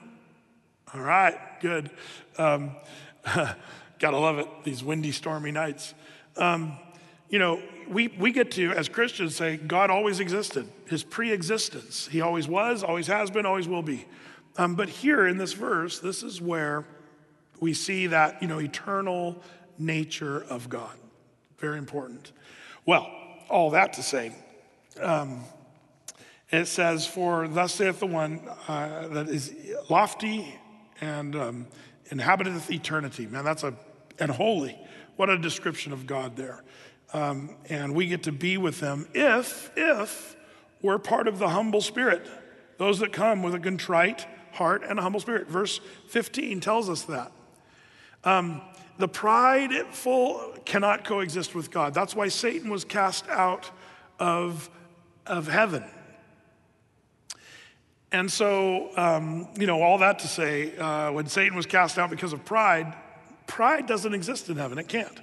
[0.93, 1.89] All right, good.
[2.37, 2.71] Um,
[3.99, 5.93] gotta love it, these windy, stormy nights.
[6.37, 6.77] Um,
[7.29, 12.07] you know, we, we get to, as Christians, say God always existed, his pre existence.
[12.07, 14.05] He always was, always has been, always will be.
[14.57, 16.85] Um, but here in this verse, this is where
[17.59, 19.41] we see that, you know, eternal
[19.77, 20.95] nature of God.
[21.57, 22.31] Very important.
[22.85, 23.09] Well,
[23.49, 24.33] all that to say,
[25.01, 25.43] um,
[26.51, 29.53] it says, For thus saith the one uh, that is
[29.89, 30.55] lofty
[31.01, 31.67] and um,
[32.09, 33.27] inhabiteth eternity.
[33.27, 33.73] Man, that's a,
[34.19, 34.77] and holy.
[35.19, 36.63] What a description of God there.
[37.11, 40.37] Um, and we get to be with them if, if
[40.81, 42.25] we're part of the humble spirit,
[42.77, 45.49] those that come with a contrite heart and a humble spirit.
[45.49, 47.33] Verse 15 tells us that.
[48.23, 48.61] Um,
[48.97, 51.93] the prideful cannot coexist with God.
[51.93, 53.69] That's why Satan was cast out
[54.19, 54.69] of,
[55.25, 55.83] of heaven.
[58.13, 62.09] And so, um, you know, all that to say, uh, when Satan was cast out
[62.09, 62.95] because of pride,
[63.49, 64.77] pride doesn't exist in heaven.
[64.77, 65.19] It can't.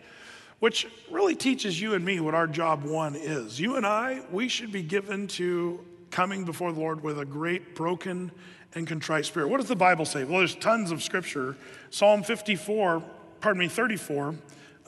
[0.58, 3.58] Which really teaches you and me what our job one is.
[3.58, 7.74] You and I, we should be given to coming before the Lord with a great
[7.74, 8.30] broken
[8.74, 9.48] and contrite spirit.
[9.48, 10.24] What does the Bible say?
[10.24, 11.56] Well, there's tons of scripture.
[11.90, 13.02] Psalm 54,
[13.40, 14.34] pardon me, 34,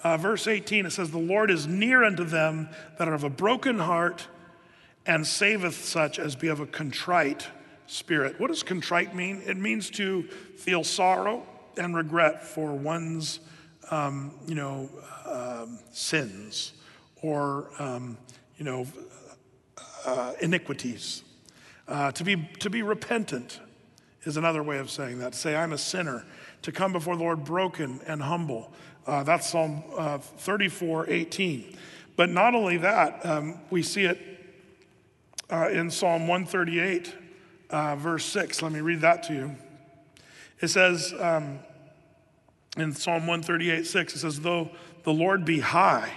[0.03, 3.31] uh, verse 18, it says, The Lord is near unto them that are of a
[3.31, 4.27] broken heart
[5.07, 7.49] and saveth such as be of a contrite
[7.87, 8.39] spirit.
[8.39, 9.43] What does contrite mean?
[9.47, 10.25] It means to
[10.57, 11.47] feel sorrow
[11.79, 13.41] and regret for one's,
[13.91, 14.91] um, you know,
[15.27, 16.73] um, sins
[17.23, 18.19] or, um,
[18.57, 18.87] you know,
[20.05, 21.23] uh, iniquities.
[21.87, 23.61] Uh, to, be, to be repentant
[24.25, 25.35] is another way of saying that.
[25.35, 26.25] Say, I'm a sinner.
[26.63, 28.73] To come before the Lord broken and humble.
[29.07, 31.77] Uh, that's Psalm uh, 34 18.
[32.17, 34.19] But not only that, um, we see it
[35.51, 37.15] uh, in Psalm 138
[37.71, 38.63] uh, verse 6.
[38.63, 39.57] Let me read that to you.
[40.61, 41.61] It says um,
[42.77, 44.71] in Psalm 138 6, it says, Though
[45.05, 46.13] the Lord be high,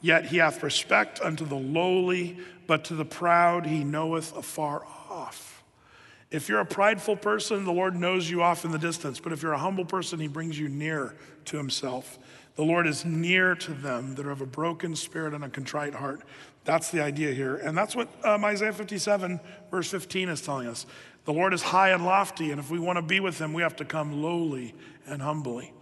[0.00, 5.56] yet he hath respect unto the lowly, but to the proud he knoweth afar off.
[6.30, 9.20] If you're a prideful person, the Lord knows you off in the distance.
[9.20, 11.14] But if you're a humble person, he brings you near
[11.46, 12.18] to himself.
[12.56, 15.94] The Lord is near to them that are of a broken spirit and a contrite
[15.94, 16.22] heart.
[16.64, 17.56] That's the idea here.
[17.56, 19.38] And that's what um, Isaiah 57,
[19.70, 20.86] verse 15, is telling us.
[21.26, 23.62] The Lord is high and lofty, and if we want to be with him, we
[23.62, 24.74] have to come lowly
[25.06, 25.72] and humbly.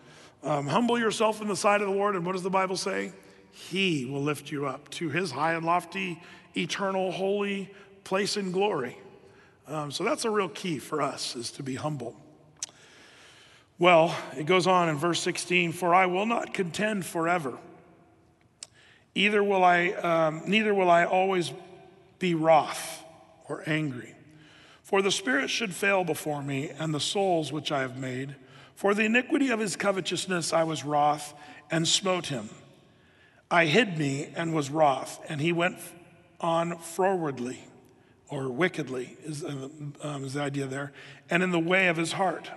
[0.42, 3.12] Um, humble yourself in the sight of the Lord, and what does the Bible say?
[3.52, 6.20] He will lift you up to his high and lofty,
[6.56, 7.70] eternal, holy
[8.02, 8.98] place in glory.
[9.68, 12.16] Um, so that's a real key for us, is to be humble.
[13.78, 17.58] Well, it goes on in verse 16 For I will not contend forever
[19.14, 21.52] Either will I, um, neither will I always
[22.18, 23.02] be wroth
[23.48, 24.13] or angry.
[24.84, 28.36] For the spirit should fail before me, and the souls which I have made.
[28.76, 31.32] For the iniquity of his covetousness I was wroth
[31.70, 32.50] and smote him.
[33.50, 35.78] I hid me and was wroth, and he went
[36.38, 37.58] on frowardly
[38.28, 39.68] or wickedly, is, uh,
[40.02, 40.92] um, is the idea there,
[41.30, 42.50] and in the way of his heart.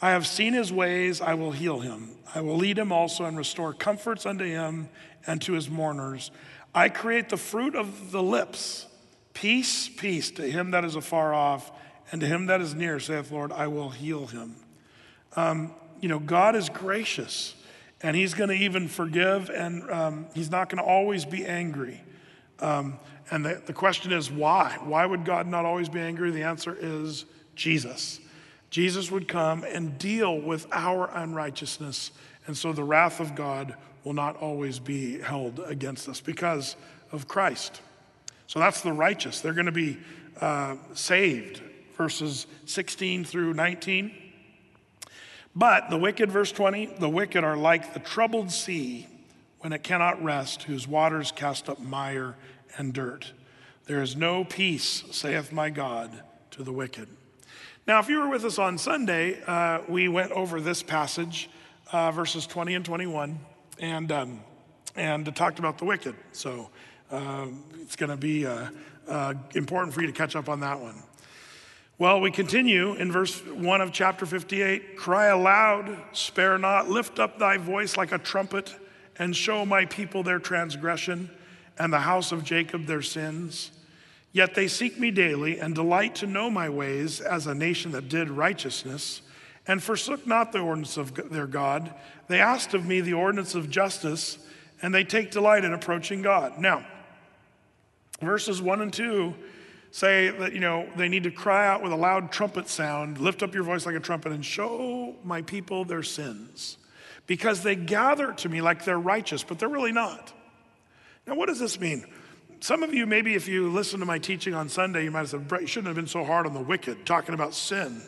[0.00, 2.16] I have seen his ways, I will heal him.
[2.34, 4.88] I will lead him also and restore comforts unto him
[5.26, 6.30] and to his mourners.
[6.74, 8.86] I create the fruit of the lips.
[9.40, 11.72] Peace, peace to him that is afar off,
[12.12, 14.54] and to him that is near, saith Lord, I will heal him.
[15.34, 17.54] Um, you know, God is gracious,
[18.02, 22.02] and he's going to even forgive, and um, he's not going to always be angry.
[22.58, 22.98] Um,
[23.30, 24.76] and the, the question is, why?
[24.82, 26.30] Why would God not always be angry?
[26.32, 27.24] The answer is
[27.54, 28.20] Jesus.
[28.68, 32.10] Jesus would come and deal with our unrighteousness.
[32.46, 33.74] And so the wrath of God
[34.04, 36.76] will not always be held against us because
[37.10, 37.80] of Christ.
[38.50, 39.40] So that's the righteous.
[39.40, 39.96] They're going to be
[40.40, 41.62] uh, saved,
[41.96, 44.10] verses 16 through 19.
[45.54, 49.06] But the wicked, verse 20, the wicked are like the troubled sea
[49.60, 52.34] when it cannot rest, whose waters cast up mire
[52.76, 53.32] and dirt.
[53.86, 56.10] There is no peace, saith my God,
[56.50, 57.06] to the wicked.
[57.86, 61.48] Now, if you were with us on Sunday, uh, we went over this passage,
[61.92, 63.38] uh, verses 20 and 21,
[63.78, 64.40] and, um,
[64.96, 66.16] and talked about the wicked.
[66.32, 66.68] So
[67.10, 68.68] um, it's going to be uh,
[69.08, 71.02] uh, important for you to catch up on that one.
[71.98, 77.38] Well, we continue in verse 1 of chapter 58 Cry aloud, spare not, lift up
[77.38, 78.74] thy voice like a trumpet,
[79.18, 81.30] and show my people their transgression,
[81.78, 83.70] and the house of Jacob their sins.
[84.32, 88.08] Yet they seek me daily and delight to know my ways as a nation that
[88.08, 89.22] did righteousness
[89.66, 91.92] and forsook not the ordinance of their God.
[92.28, 94.38] They asked of me the ordinance of justice,
[94.82, 96.58] and they take delight in approaching God.
[96.58, 96.86] Now,
[98.20, 99.34] verses 1 and 2
[99.90, 103.42] say that, you know, they need to cry out with a loud trumpet sound, lift
[103.42, 106.76] up your voice like a trumpet, and show my people their sins.
[107.26, 110.32] Because they gather to me like they're righteous, but they're really not.
[111.26, 112.04] Now, what does this mean?
[112.60, 115.30] Some of you, maybe if you listen to my teaching on Sunday, you might have
[115.30, 118.02] said, you shouldn't have been so hard on the wicked, talking about sin.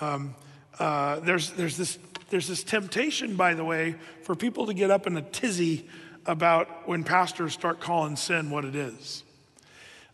[0.00, 0.34] Um,
[0.78, 1.98] uh, there's, there's, this,
[2.30, 5.88] there's this temptation, by the way, for people to get up in a tizzy
[6.26, 9.24] about when pastors start calling sin what it is.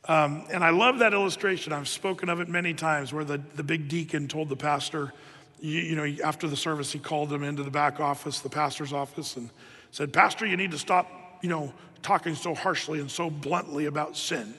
[0.06, 1.72] Um, and I love that illustration.
[1.72, 5.12] I've spoken of it many times where the, the big deacon told the pastor,
[5.60, 8.92] you, you know, after the service, he called him into the back office, the pastor's
[8.92, 9.50] office, and
[9.90, 11.08] said, Pastor, you need to stop,
[11.42, 14.54] you know, talking so harshly and so bluntly about sin.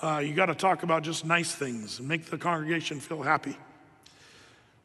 [0.00, 3.56] Uh, you got to talk about just nice things and make the congregation feel happy.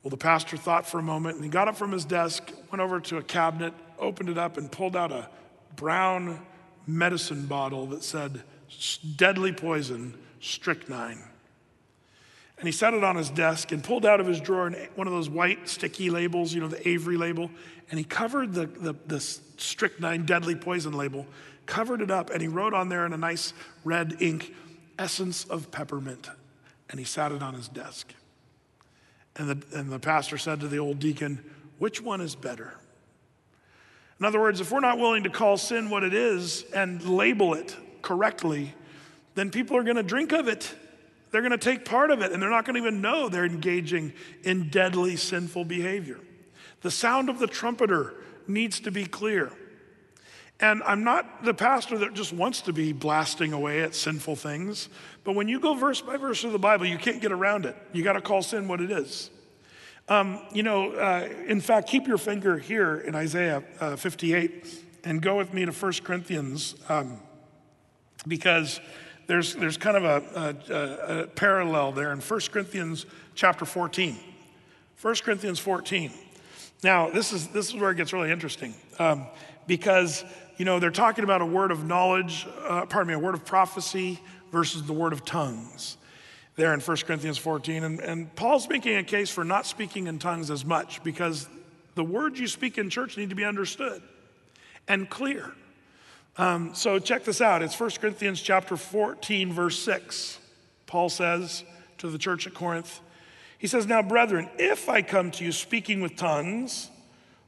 [0.01, 2.81] Well, the pastor thought for a moment and he got up from his desk, went
[2.81, 5.29] over to a cabinet, opened it up, and pulled out a
[5.75, 6.45] brown
[6.87, 8.43] medicine bottle that said,
[9.15, 11.21] deadly poison, strychnine.
[12.57, 15.13] And he set it on his desk and pulled out of his drawer one of
[15.13, 17.51] those white sticky labels, you know, the Avery label,
[17.89, 21.27] and he covered the, the, the strychnine deadly poison label,
[21.65, 24.53] covered it up, and he wrote on there in a nice red ink,
[24.97, 26.29] essence of peppermint.
[26.89, 28.13] And he sat it on his desk.
[29.35, 31.43] And the, and the pastor said to the old deacon,
[31.77, 32.75] Which one is better?
[34.19, 37.53] In other words, if we're not willing to call sin what it is and label
[37.53, 38.73] it correctly,
[39.35, 40.73] then people are going to drink of it.
[41.31, 43.45] They're going to take part of it, and they're not going to even know they're
[43.45, 44.13] engaging
[44.43, 46.19] in deadly sinful behavior.
[46.81, 48.13] The sound of the trumpeter
[48.47, 49.51] needs to be clear.
[50.61, 54.87] And I'm not the pastor that just wants to be blasting away at sinful things,
[55.25, 57.75] but when you go verse by verse through the Bible, you can't get around it.
[57.91, 59.29] You got to call sin what it is.
[60.07, 65.19] Um, you know, uh, in fact, keep your finger here in Isaiah uh, 58 and
[65.19, 67.19] go with me to 1 Corinthians um,
[68.27, 68.79] because
[69.25, 74.15] there's, there's kind of a, a, a parallel there in 1 Corinthians chapter 14.
[75.01, 76.11] 1 Corinthians 14.
[76.83, 79.25] Now, this is, this is where it gets really interesting um,
[79.65, 80.23] because,
[80.57, 83.43] you know, they're talking about a word of knowledge, uh, pardon me, a word of
[83.43, 84.19] prophecy
[84.51, 85.97] versus the word of tongues
[86.55, 87.83] there in 1 Corinthians 14.
[87.83, 91.47] And, and Paul's making a case for not speaking in tongues as much because
[91.95, 94.01] the words you speak in church need to be understood
[94.87, 95.53] and clear.
[96.37, 97.61] Um, so check this out.
[97.61, 100.39] It's 1 Corinthians chapter 14, verse 6.
[100.85, 101.63] Paul says
[101.97, 102.99] to the church at Corinth,
[103.57, 106.89] he says, Now, brethren, if I come to you speaking with tongues,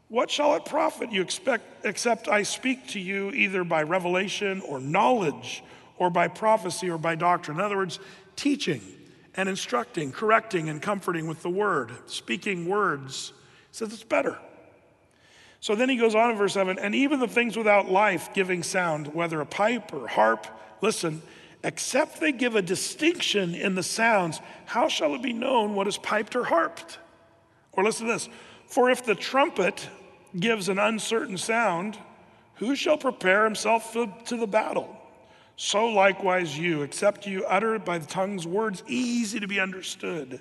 [0.09, 4.79] what shall it profit you expect, except I speak to you either by revelation or
[4.79, 5.63] knowledge
[5.97, 7.57] or by prophecy or by doctrine?
[7.57, 7.99] In other words,
[8.37, 8.81] teaching
[9.37, 13.31] and instructing, correcting and comforting with the word, speaking words.
[13.69, 14.37] He says it's better.
[15.59, 18.63] So then he goes on in verse 7 and even the things without life giving
[18.63, 20.47] sound, whether a pipe or harp,
[20.81, 21.21] listen,
[21.63, 25.97] except they give a distinction in the sounds, how shall it be known what is
[25.97, 26.99] piped or harped?
[27.73, 28.29] Or listen to this
[28.67, 29.87] For if the trumpet
[30.37, 31.97] gives an uncertain sound,
[32.55, 34.96] who shall prepare himself to the battle?
[35.57, 40.39] So likewise you, except you utter by the tongue's words easy to be understood.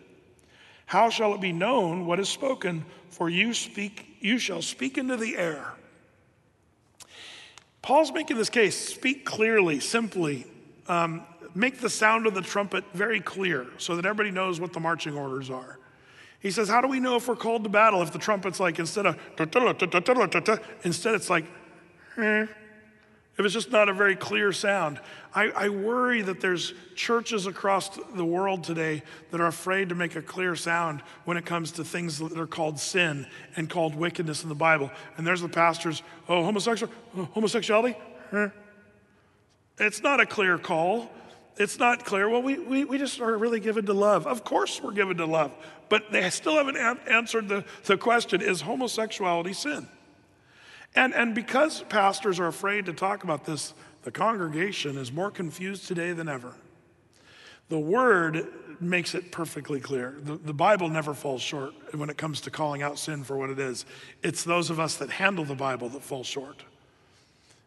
[0.85, 2.85] How shall it be known what is spoken?
[3.11, 5.73] For you speak, you shall speak into the air.
[7.81, 10.47] Paul's making this case speak clearly, simply.
[10.87, 11.23] Um,
[11.55, 15.17] make the sound of the trumpet very clear so that everybody knows what the marching
[15.17, 15.79] orders are.
[16.41, 18.79] He says, How do we know if we're called to battle if the trumpet's like
[18.79, 19.19] instead of
[20.85, 21.47] instead it's like,
[22.19, 22.47] eh,
[23.39, 24.99] if it's just not a very clear sound.
[25.35, 30.17] I, I, worry that there's churches across the world today that are afraid to make
[30.17, 34.43] a clear sound when it comes to things that are called sin and called wickedness
[34.43, 34.91] in the Bible.
[35.19, 37.99] And there's the pastors, oh, homosexual, oh, homosexuality?
[38.31, 38.49] Huh?
[39.79, 41.11] It's not a clear call.
[41.59, 42.31] It's not clear.
[42.31, 44.27] Well, we, we, we just are really given to love.
[44.27, 45.53] Of course, we're given to love.
[45.91, 49.89] But they still haven't answered the, the question is homosexuality sin?
[50.97, 55.87] And, and because pastors are afraid to talk about this, the congregation is more confused
[55.87, 56.55] today than ever.
[57.69, 58.47] The word
[58.81, 60.17] makes it perfectly clear.
[60.19, 63.51] The, the Bible never falls short when it comes to calling out sin for what
[63.51, 63.85] it is.
[64.23, 66.63] It's those of us that handle the Bible that fall short.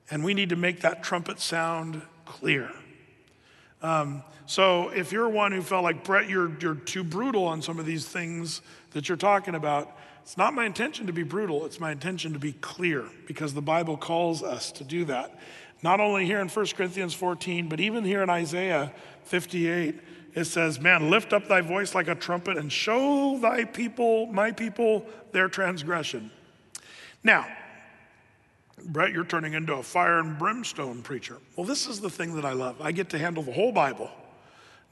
[0.09, 2.71] And we need to make that trumpet sound clear.
[3.81, 7.79] Um, so if you're one who felt like, Brett, you're, you're too brutal on some
[7.79, 8.61] of these things
[8.91, 9.95] that you're talking about,
[10.29, 13.63] it's not my intention to be brutal, it's my intention to be clear because the
[13.63, 15.35] Bible calls us to do that.
[15.81, 19.99] Not only here in 1 Corinthians 14, but even here in Isaiah 58,
[20.35, 24.51] it says, Man, lift up thy voice like a trumpet and show thy people, my
[24.51, 26.29] people, their transgression.
[27.23, 27.47] Now,
[28.85, 31.37] Brett, you're turning into a fire and brimstone preacher.
[31.55, 32.79] Well, this is the thing that I love.
[32.79, 34.11] I get to handle the whole Bible,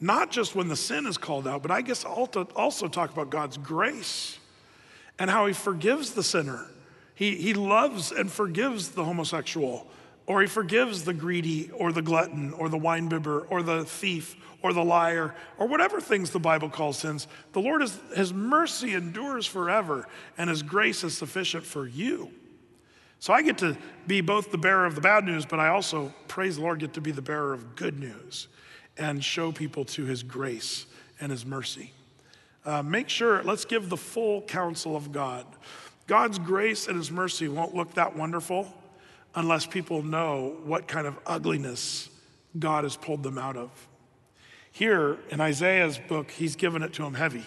[0.01, 3.57] not just when the sin is called out, but I guess also talk about God's
[3.57, 4.39] grace
[5.19, 6.65] and how he forgives the sinner.
[7.15, 9.87] He, he loves and forgives the homosexual,
[10.27, 14.73] or he forgives the greedy, or the glutton, or the winebibber, or the thief, or
[14.73, 17.27] the liar, or whatever things the Bible calls sins.
[17.53, 20.07] The Lord is, his mercy endures forever,
[20.37, 22.29] and his grace is sufficient for you.
[23.19, 26.13] So I get to be both the bearer of the bad news, but I also,
[26.27, 28.47] praise the Lord, get to be the bearer of good news
[28.97, 30.85] and show people to his grace
[31.19, 31.93] and his mercy.
[32.67, 35.45] Uh, make sure, let's give the full counsel of God.
[36.05, 38.67] God's grace and his mercy won't look that wonderful
[39.35, 42.09] unless people know what kind of ugliness
[42.59, 43.69] God has pulled them out of.
[44.73, 47.45] Here in Isaiah's book, he's given it to him heavy.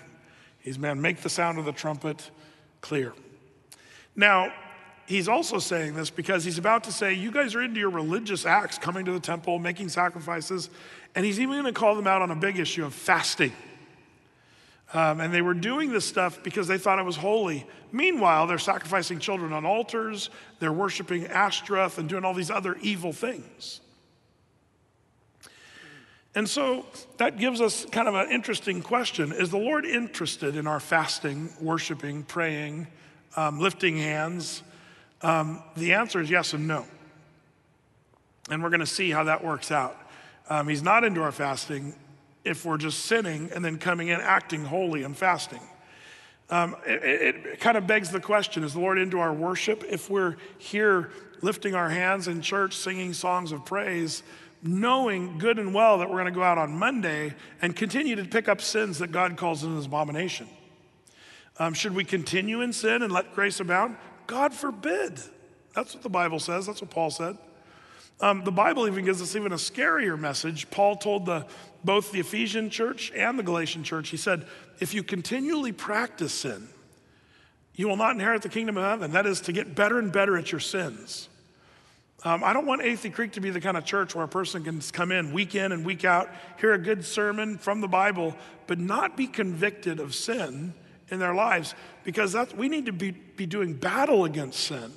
[0.58, 2.30] He's, man, make the sound of the trumpet
[2.80, 3.12] clear.
[4.16, 4.50] Now,
[5.04, 8.46] he's also saying this because he's about to say, You guys are into your religious
[8.46, 10.70] acts, coming to the temple, making sacrifices.
[11.14, 13.52] And he's even going to call them out on a big issue of fasting.
[14.92, 17.66] Um, and they were doing this stuff because they thought it was holy.
[17.92, 23.12] Meanwhile, they're sacrificing children on altars, they're worshiping Ashtaroth and doing all these other evil
[23.12, 23.80] things.
[26.34, 26.86] And so
[27.16, 31.50] that gives us kind of an interesting question Is the Lord interested in our fasting,
[31.60, 32.86] worshiping, praying,
[33.36, 34.62] um, lifting hands?
[35.22, 36.86] Um, the answer is yes and no.
[38.48, 39.96] And we're going to see how that works out.
[40.48, 41.94] Um, he's not into our fasting
[42.44, 45.60] if we're just sinning and then coming in acting holy and fasting.
[46.48, 49.84] Um, it, it kind of begs the question Is the Lord into our worship?
[49.88, 51.10] If we're here
[51.42, 54.22] lifting our hands in church, singing songs of praise,
[54.62, 58.24] knowing good and well that we're going to go out on Monday and continue to
[58.24, 60.48] pick up sins that God calls an abomination.
[61.58, 63.96] Um, should we continue in sin and let grace abound?
[64.26, 65.20] God forbid.
[65.74, 66.66] That's what the Bible says.
[66.66, 67.36] That's what Paul said.
[68.20, 70.70] Um, the Bible even gives us even a scarier message.
[70.70, 71.46] Paul told the,
[71.84, 74.46] both the Ephesian church and the Galatian church, he said,
[74.78, 76.68] if you continually practice sin,
[77.74, 79.12] you will not inherit the kingdom of heaven.
[79.12, 81.28] That is to get better and better at your sins.
[82.22, 84.62] Um, I don't want Athey Creek to be the kind of church where a person
[84.62, 88.36] can come in week in and week out, hear a good sermon from the Bible,
[88.66, 90.74] but not be convicted of sin
[91.10, 94.92] in their lives because we need to be, be doing battle against sin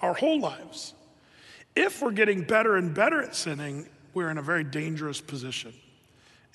[0.00, 0.94] our whole lives.
[1.76, 5.72] If we're getting better and better at sinning, we're in a very dangerous position.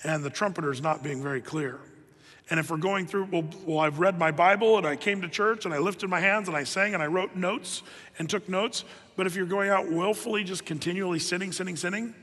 [0.02, 1.78] And the trumpeter is not being very clear.
[2.50, 5.28] And if we're going through, well, well, I've read my Bible and I came to
[5.28, 7.82] church and I lifted my hands and I sang and I wrote notes
[8.18, 8.84] and took notes.
[9.16, 12.14] But if you're going out willfully, just continually sinning, sinning, sinning,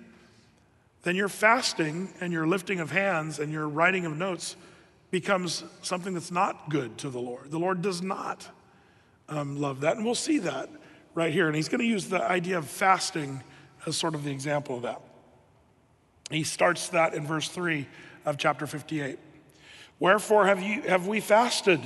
[1.03, 4.55] then your fasting and your lifting of hands and your writing of notes
[5.09, 7.49] becomes something that's not good to the Lord.
[7.49, 8.47] The Lord does not
[9.27, 9.95] um, love that.
[9.95, 10.69] And we'll see that
[11.13, 11.47] right here.
[11.47, 13.43] And he's going to use the idea of fasting
[13.85, 15.01] as sort of the example of that.
[16.29, 17.87] He starts that in verse 3
[18.25, 19.19] of chapter 58.
[19.99, 21.81] Wherefore have, you, have we fasted,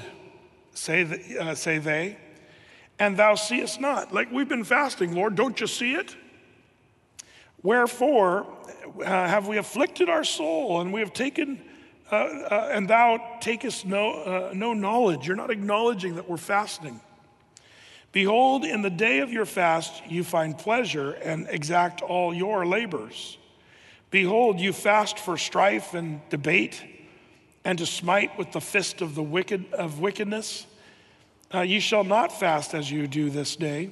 [0.73, 2.17] say, the, uh, say they,
[2.99, 4.13] and thou seest not.
[4.13, 6.15] Like we've been fasting, Lord, don't you see it?
[7.61, 8.45] Wherefore
[8.99, 11.61] uh, have we afflicted our soul, and we have taken,
[12.11, 15.27] uh, uh and thou takest no, uh, no knowledge.
[15.27, 17.01] You're not acknowledging that we're fasting.
[18.15, 23.37] Behold, in the day of your fast you find pleasure and exact all your labors.
[24.09, 26.81] Behold, you fast for strife and debate
[27.65, 30.65] and to smite with the fist of the wicked of wickedness.
[31.53, 33.89] Uh, ye shall not fast as you do this day,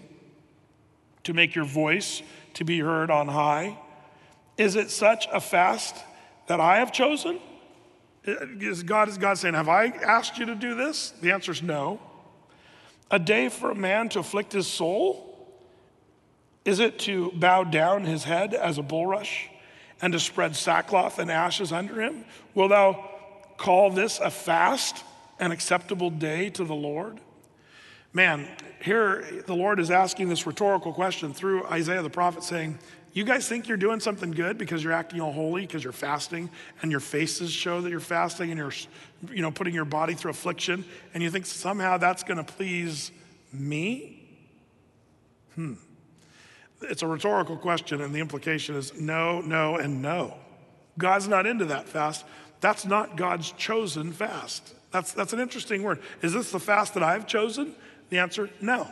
[1.25, 2.21] to make your voice
[2.53, 3.77] to be heard on high.
[4.57, 5.97] Is it such a fast
[6.47, 7.41] that I have chosen?
[8.23, 11.09] Is God, is God saying, Have I asked you to do this?
[11.21, 11.99] The answer is no.
[13.13, 15.47] A day for a man to afflict his soul?
[16.65, 19.49] Is it to bow down his head as a bulrush
[20.01, 22.25] and to spread sackcloth and ashes under him?
[22.55, 23.07] Will thou
[23.57, 25.03] call this a fast,
[25.39, 27.19] an acceptable day to the Lord?
[28.13, 28.47] Man,
[28.81, 32.79] here the Lord is asking this rhetorical question through Isaiah the prophet saying,
[33.13, 36.49] You guys think you're doing something good because you're acting all holy, because you're fasting,
[36.81, 38.73] and your faces show that you're fasting and you're
[39.31, 43.11] you know, putting your body through affliction, and you think somehow that's going to please
[43.51, 44.19] me?
[45.55, 45.73] Hmm.
[46.81, 50.35] It's a rhetorical question, and the implication is no, no, and no.
[50.97, 52.25] God's not into that fast.
[52.59, 54.73] That's not God's chosen fast.
[54.91, 55.99] That's, that's an interesting word.
[56.21, 57.75] Is this the fast that I've chosen?
[58.09, 58.87] The answer, no.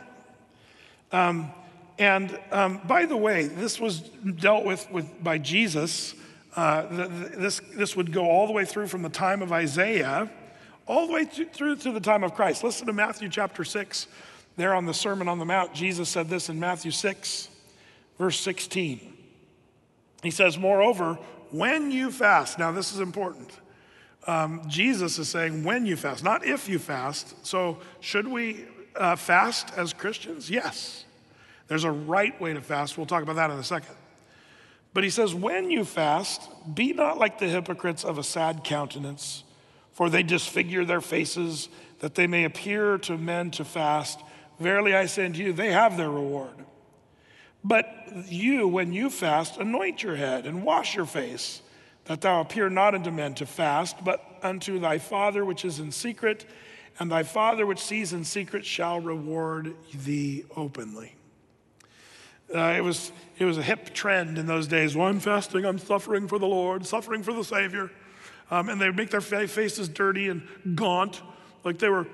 [1.12, 1.52] Um,
[1.98, 6.14] and um, by the way, this was dealt with, with by Jesus.
[6.54, 6.82] Uh,
[7.36, 10.30] this, this would go all the way through from the time of Isaiah,
[10.86, 12.62] all the way to, through to the time of Christ.
[12.62, 14.06] Listen to Matthew chapter 6.
[14.56, 17.48] There on the Sermon on the Mount, Jesus said this in Matthew 6,
[18.18, 19.16] verse 16.
[20.22, 21.14] He says, Moreover,
[21.50, 23.50] when you fast, now this is important.
[24.26, 27.44] Um, Jesus is saying when you fast, not if you fast.
[27.46, 30.50] So, should we uh, fast as Christians?
[30.50, 31.06] Yes.
[31.66, 32.96] There's a right way to fast.
[32.96, 33.94] We'll talk about that in a second.
[34.94, 39.44] But he says, when you fast, be not like the hypocrites of a sad countenance,
[39.92, 41.68] for they disfigure their faces
[42.00, 44.20] that they may appear to men to fast.
[44.58, 46.54] Verily I say unto you, they have their reward.
[47.64, 47.86] But
[48.26, 51.62] you, when you fast, anoint your head and wash your face
[52.06, 55.92] that thou appear not unto men to fast, but unto thy Father which is in
[55.92, 56.44] secret,
[56.98, 61.14] and thy Father which sees in secret shall reward thee openly.
[62.54, 64.94] Uh, it, was, it was a hip trend in those days.
[64.94, 67.90] Well, I'm fasting, I'm suffering for the Lord, suffering for the Savior.
[68.50, 71.22] Um, and they would make their faces dirty and gaunt,
[71.64, 72.06] like they were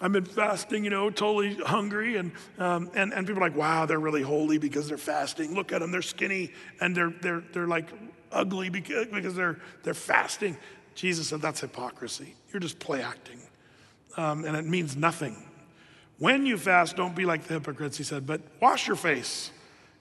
[0.00, 2.16] I've been fasting, you know, totally hungry.
[2.16, 5.54] And, um, and, and people are like, wow, they're really holy because they're fasting.
[5.54, 7.90] Look at them, they're skinny and they're, they're, they're like
[8.32, 10.56] ugly because, because they're, they're fasting.
[10.94, 12.34] Jesus said, that's hypocrisy.
[12.50, 13.40] You're just play acting.
[14.16, 15.36] Um, and it means nothing.
[16.20, 19.50] When you fast, don't be like the hypocrites, he said, but wash your face,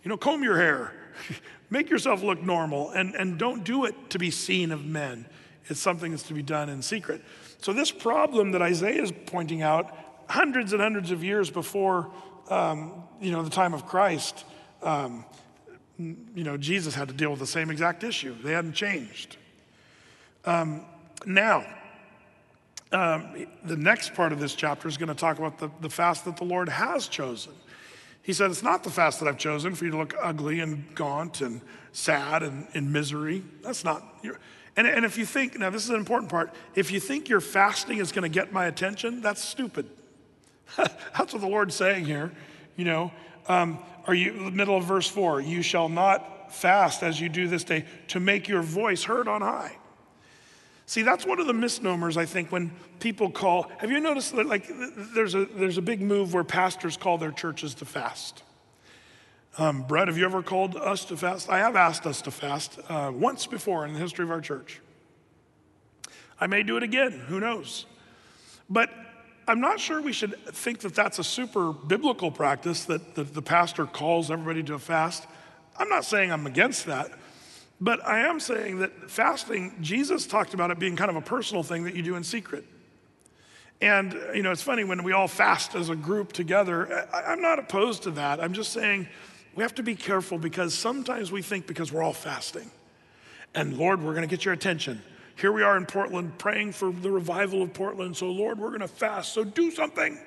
[0.04, 0.94] you know, comb your hair,
[1.70, 5.26] make yourself look normal, and, and don't do it to be seen of men.
[5.68, 7.24] It's something that's to be done in secret.
[7.62, 9.96] So, this problem that Isaiah is pointing out,
[10.28, 12.12] hundreds and hundreds of years before
[12.50, 14.44] um, you know, the time of Christ,
[14.84, 15.24] um,
[15.98, 18.36] you know, Jesus had to deal with the same exact issue.
[18.44, 19.38] They hadn't changed.
[20.44, 20.86] Um,
[21.26, 21.66] now,
[22.92, 26.26] um, the next part of this chapter is going to talk about the, the fast
[26.26, 27.54] that the Lord has chosen.
[28.24, 30.94] He said, It's not the fast that I've chosen for you to look ugly and
[30.96, 31.62] gaunt and
[31.92, 33.44] sad and in misery.
[33.64, 34.04] That's not.
[34.76, 37.42] And, and if you think, now this is an important part, if you think your
[37.42, 39.90] fasting is going to get my attention, that's stupid.
[40.78, 42.32] that's what the Lord's saying here.
[42.76, 43.12] You know,
[43.48, 47.64] um, are you, middle of verse four, you shall not fast as you do this
[47.64, 49.76] day to make your voice heard on high.
[50.90, 53.70] See, that's one of the misnomers, I think, when people call.
[53.78, 54.68] Have you noticed that, like,
[55.14, 58.42] there's a, there's a big move where pastors call their churches to fast?
[59.60, 61.48] Um, Brett, have you ever called us to fast?
[61.48, 64.82] I have asked us to fast uh, once before in the history of our church.
[66.42, 67.86] I may do it again, who knows?
[68.68, 68.90] But
[69.48, 73.44] I'm not sure we should think that that's a super biblical practice that, that the
[73.44, 75.28] pastor calls everybody to a fast.
[75.78, 77.12] I'm not saying I'm against that.
[77.82, 81.64] But I am saying that fasting, Jesus talked about it being kind of a personal
[81.64, 82.66] thing that you do in secret.
[83.82, 87.42] And, you know, it's funny when we all fast as a group together, I, am
[87.42, 88.44] not opposed to that.
[88.44, 89.08] I'm just saying
[89.56, 92.70] we have to be careful because sometimes we think because we're all fasting,
[93.56, 95.02] and Lord, we're going to get your attention.
[95.38, 98.18] Here we are in Portland praying for the revival of Portland.
[98.18, 99.32] So, Lord, we're going to fast.
[99.32, 100.20] So, do something.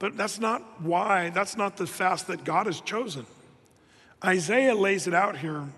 [0.00, 3.24] But that's not why, that's not the fast that God has chosen.
[4.24, 5.68] Isaiah lays it out here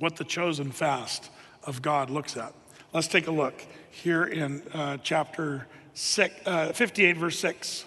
[0.00, 1.30] what the chosen fast
[1.62, 2.52] of God looks at.
[2.92, 3.54] Let's take a look
[3.92, 7.84] here in uh, chapter six, uh, 58, verse 6.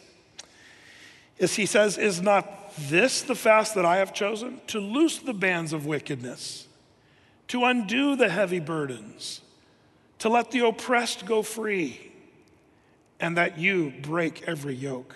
[1.40, 4.62] As he says, Is not this the fast that I have chosen?
[4.68, 6.68] To loose the bands of wickedness,
[7.50, 9.42] to undo the heavy burdens,
[10.20, 12.12] to let the oppressed go free,
[13.20, 15.16] and that you break every yoke.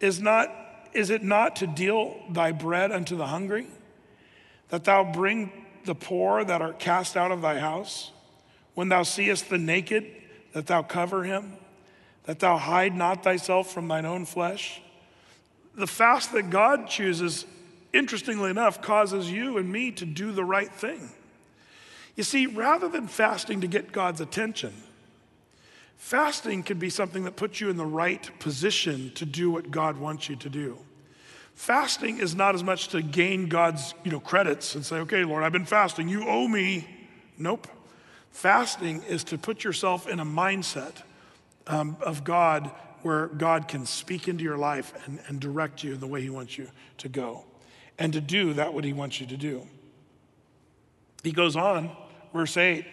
[0.00, 0.50] Is, not,
[0.92, 3.66] is it not to deal thy bread unto the hungry,
[4.68, 8.10] that thou bring the poor that are cast out of thy house?
[8.74, 10.04] When thou seest the naked,
[10.52, 11.52] that thou cover him,
[12.24, 14.80] that thou hide not thyself from thine own flesh?
[15.74, 17.44] The fast that God chooses,
[17.92, 21.10] interestingly enough, causes you and me to do the right thing.
[22.16, 24.72] You see, rather than fasting to get God's attention,
[25.98, 29.98] fasting can be something that puts you in the right position to do what God
[29.98, 30.78] wants you to do.
[31.56, 35.42] Fasting is not as much to gain God's you know, credits and say, okay, Lord,
[35.42, 36.86] I've been fasting, you owe me.
[37.38, 37.66] Nope.
[38.30, 41.02] Fasting is to put yourself in a mindset
[41.66, 46.00] um, of God where God can speak into your life and, and direct you in
[46.00, 47.44] the way He wants you to go
[47.98, 49.66] and to do that what He wants you to do.
[51.22, 51.90] He goes on,
[52.34, 52.84] verse 8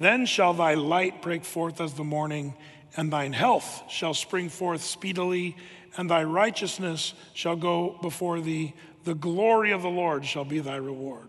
[0.00, 2.54] Then shall thy light break forth as the morning,
[2.96, 5.56] and thine health shall spring forth speedily
[5.98, 8.72] and thy righteousness shall go before thee.
[9.04, 11.26] The glory of the Lord shall be thy reward.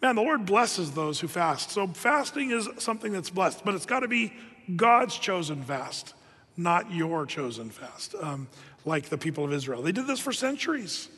[0.00, 1.70] Man, the Lord blesses those who fast.
[1.70, 4.32] So fasting is something that's blessed, but it's got to be
[4.76, 6.14] God's chosen fast,
[6.56, 8.46] not your chosen fast, um,
[8.84, 9.82] like the people of Israel.
[9.82, 11.08] They did this for centuries.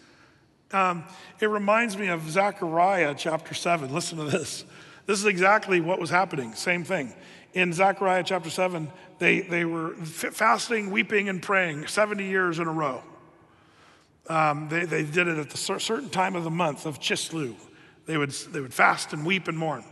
[0.72, 1.04] Um,
[1.40, 3.92] it reminds me of Zechariah chapter 7.
[3.92, 4.64] Listen to this.
[5.06, 6.54] This is exactly what was happening.
[6.54, 7.14] Same thing.
[7.54, 12.72] In Zechariah chapter 7, they, they were fasting, weeping, and praying 70 years in a
[12.72, 13.02] row.
[14.28, 17.54] Um, they, they did it at the certain time of the month of Chisleu.
[18.06, 19.84] They would, they would fast and weep and mourn.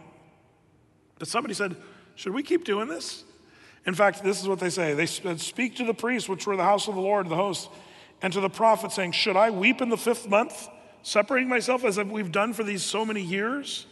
[1.19, 1.77] But somebody said,
[2.15, 3.25] Should we keep doing this?
[3.87, 4.95] In fact, this is what they say.
[4.95, 7.71] They said, Speak to the priests, which were the house of the Lord, the host,
[8.21, 10.69] and to the prophet, saying, Should I weep in the fifth month,
[11.03, 13.87] separating myself as we've done for these so many years?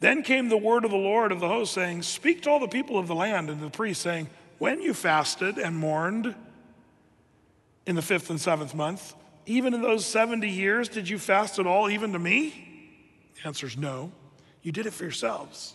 [0.00, 2.68] Then came the word of the Lord of the host, saying, Speak to all the
[2.68, 4.28] people of the land, and to the priests, saying,
[4.58, 6.34] when you fasted and mourned
[7.86, 9.14] in the fifth and seventh month,
[9.46, 12.90] even in those 70 years, did you fast at all, even to me?
[13.36, 14.12] The answer is no.
[14.62, 15.74] You did it for yourselves.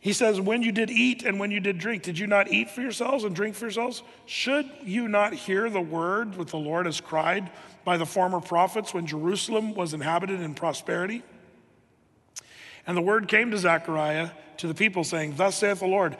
[0.00, 2.70] He says, When you did eat and when you did drink, did you not eat
[2.70, 4.02] for yourselves and drink for yourselves?
[4.26, 7.50] Should you not hear the word which the Lord has cried
[7.84, 11.22] by the former prophets when Jerusalem was inhabited in prosperity?
[12.86, 16.16] And the word came to Zechariah to the people, saying, Thus saith the Lord,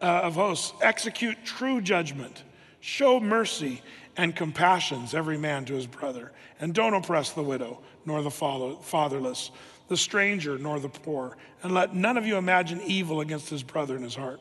[0.00, 2.42] uh, of hosts, execute true judgment,
[2.86, 3.82] Show mercy
[4.16, 9.50] and compassions every man to his brother, and don't oppress the widow, nor the fatherless,
[9.88, 13.96] the stranger, nor the poor, and let none of you imagine evil against his brother
[13.96, 14.40] in his heart.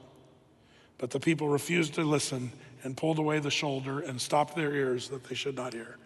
[1.00, 2.52] But the people refused to listen
[2.84, 5.98] and pulled away the shoulder and stopped their ears that they should not hear.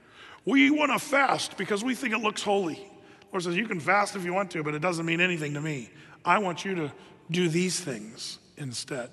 [0.45, 2.89] We want to fast because we think it looks holy.
[3.31, 5.61] Lord says, You can fast if you want to, but it doesn't mean anything to
[5.61, 5.89] me.
[6.25, 6.91] I want you to
[7.31, 9.09] do these things instead.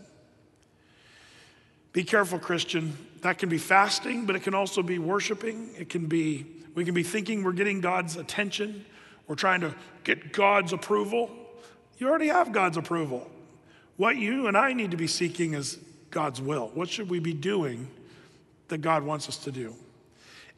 [1.93, 2.97] Be careful, Christian.
[3.23, 5.71] That can be fasting, but it can also be worshiping.
[5.79, 8.85] It can be, we can be thinking we're getting God's attention.
[9.27, 11.31] We're trying to get God's approval.
[11.99, 13.31] You already have God's approval.
[13.97, 15.79] What you and I need to be seeking is
[16.11, 16.71] God's will.
[16.75, 17.89] What should we be doing
[18.69, 19.75] that God wants us to do?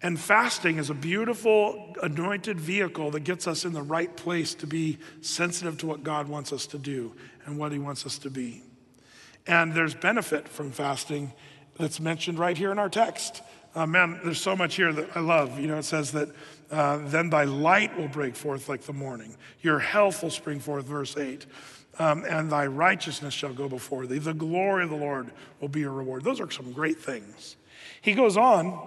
[0.00, 4.66] And fasting is a beautiful anointed vehicle that gets us in the right place to
[4.66, 7.14] be sensitive to what God wants us to do
[7.46, 8.62] and what He wants us to be.
[9.46, 11.32] And there's benefit from fasting
[11.78, 13.42] that's mentioned right here in our text.
[13.74, 15.58] Uh, man, there's so much here that I love.
[15.58, 16.28] You know, it says that
[16.70, 20.84] uh, then thy light will break forth like the morning, your health will spring forth,
[20.84, 21.46] verse 8
[21.98, 24.18] um, and thy righteousness shall go before thee.
[24.18, 26.24] The glory of the Lord will be your reward.
[26.24, 27.56] Those are some great things.
[28.00, 28.78] He goes on,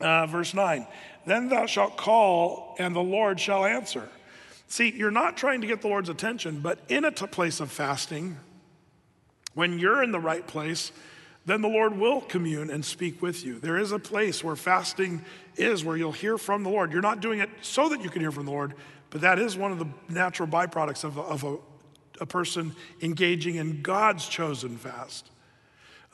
[0.00, 0.86] uh, verse 9,
[1.26, 4.08] then thou shalt call, and the Lord shall answer.
[4.68, 7.70] See, you're not trying to get the Lord's attention, but in a t- place of
[7.70, 8.38] fasting,
[9.54, 10.92] when you're in the right place,
[11.46, 13.58] then the Lord will commune and speak with you.
[13.58, 15.24] There is a place where fasting
[15.56, 16.92] is, where you'll hear from the Lord.
[16.92, 18.74] You're not doing it so that you can hear from the Lord,
[19.10, 21.56] but that is one of the natural byproducts of, of a
[22.20, 25.30] a person engaging in God's chosen fast.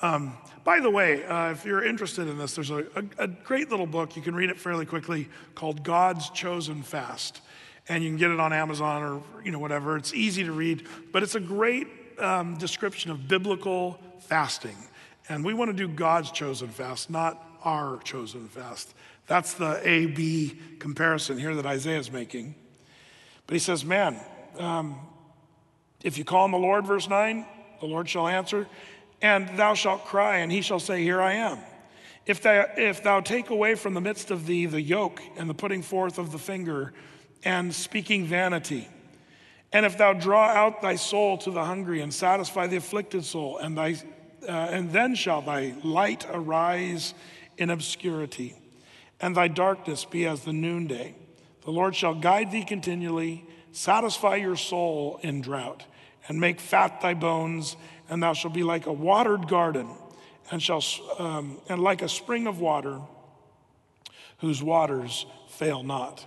[0.04, 3.70] Um, by the way, uh, if you're interested in this, there's a, a, a, great
[3.70, 4.16] little book.
[4.16, 7.40] You can read it fairly quickly called God's Chosen Fast.
[7.88, 9.96] And you can get it on Amazon or you know whatever.
[9.96, 11.88] It's easy to read, but it's a great
[12.18, 14.76] um, description of biblical fasting.
[15.30, 18.92] And we want to do God's chosen fast, not our chosen fast.
[19.26, 22.54] That's the A B comparison here that Isaiah is making.
[23.46, 24.20] But he says, man,
[24.58, 24.98] um,
[26.02, 27.46] if you call on the Lord, verse 9,
[27.80, 28.66] the Lord shall answer,
[29.24, 31.58] and thou shalt cry, and he shall say, Here I am.
[32.26, 35.54] If thou, if thou take away from the midst of thee the yoke and the
[35.54, 36.92] putting forth of the finger
[37.42, 38.86] and speaking vanity,
[39.72, 43.56] and if thou draw out thy soul to the hungry and satisfy the afflicted soul,
[43.56, 43.94] and, thy,
[44.46, 47.14] uh, and then shall thy light arise
[47.56, 48.54] in obscurity,
[49.22, 51.14] and thy darkness be as the noonday.
[51.64, 55.84] The Lord shall guide thee continually, satisfy your soul in drought
[56.28, 57.76] and make fat thy bones,
[58.08, 59.88] and thou shalt be like a watered garden,
[60.50, 60.82] and shall
[61.18, 63.00] um, and like a spring of water,
[64.38, 66.26] whose waters fail not.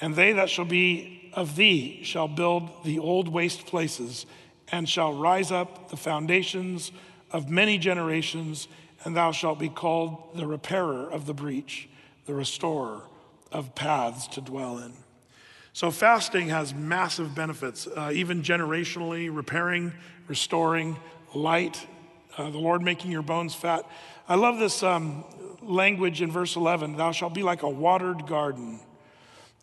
[0.00, 4.26] And they that shall be of thee shall build the old waste places,
[4.72, 6.92] and shall rise up the foundations
[7.30, 8.68] of many generations,
[9.04, 11.88] and thou shalt be called the repairer of the breach,
[12.26, 13.02] the restorer
[13.52, 14.92] of paths to dwell in.
[15.72, 19.92] So, fasting has massive benefits, uh, even generationally, repairing,
[20.30, 20.96] restoring,
[21.34, 21.84] light,
[22.38, 23.84] uh, the Lord making your bones fat.
[24.28, 25.24] I love this um,
[25.60, 28.78] language in verse 11 Thou shalt be like a watered garden.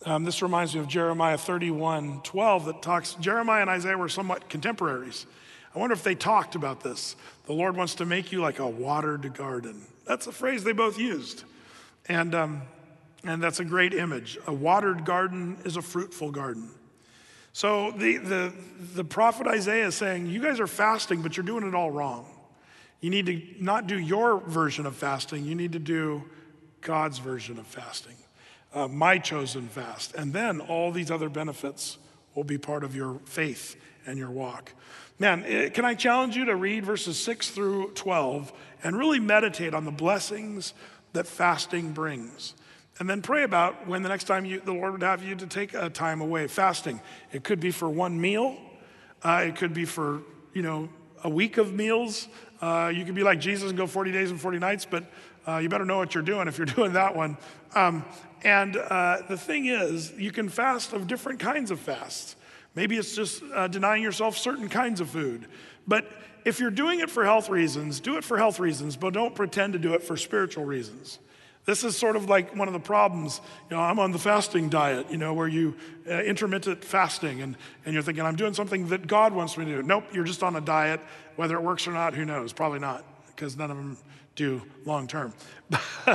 [0.05, 4.49] Um, this reminds me of Jeremiah 31 12, that talks, Jeremiah and Isaiah were somewhat
[4.49, 5.25] contemporaries.
[5.73, 7.15] I wonder if they talked about this.
[7.45, 9.81] The Lord wants to make you like a watered garden.
[10.05, 11.45] That's a phrase they both used.
[12.09, 12.61] And um,
[13.23, 14.37] and that's a great image.
[14.47, 16.69] A watered garden is a fruitful garden.
[17.57, 18.53] So the, the,
[18.93, 22.27] the prophet Isaiah is saying, You guys are fasting, but you're doing it all wrong.
[23.01, 26.23] You need to not do your version of fasting, you need to do
[26.81, 28.13] God's version of fasting,
[28.75, 30.13] uh, my chosen fast.
[30.13, 31.97] And then all these other benefits
[32.35, 34.71] will be part of your faith and your walk.
[35.17, 38.53] Man, eh, can I challenge you to read verses 6 through 12
[38.83, 40.75] and really meditate on the blessings
[41.13, 42.53] that fasting brings?
[42.99, 45.47] And then pray about when the next time you, the Lord would have you to
[45.47, 46.99] take a time away, fasting.
[47.31, 48.57] It could be for one meal,
[49.23, 50.21] uh, it could be for,
[50.53, 50.89] you know,
[51.23, 52.27] a week of meals.
[52.61, 55.03] Uh, you could be like Jesus and go 40 days and 40 nights, but
[55.47, 57.37] uh, you better know what you're doing if you're doing that one.
[57.75, 58.03] Um,
[58.43, 62.35] and uh, the thing is, you can fast of different kinds of fasts.
[62.75, 65.47] Maybe it's just uh, denying yourself certain kinds of food.
[65.87, 66.07] But
[66.45, 69.73] if you're doing it for health reasons, do it for health reasons, but don't pretend
[69.73, 71.19] to do it for spiritual reasons.
[71.67, 73.41] This is sort of like one of the problems.
[73.69, 75.75] You know, I'm on the fasting diet, you know, where you
[76.09, 79.75] uh, intermittent fasting and, and you're thinking, I'm doing something that God wants me to
[79.75, 79.83] do.
[79.83, 81.01] Nope, you're just on a diet.
[81.35, 82.53] Whether it works or not, who knows?
[82.53, 83.97] Probably not, because none of them
[84.37, 85.33] do long term.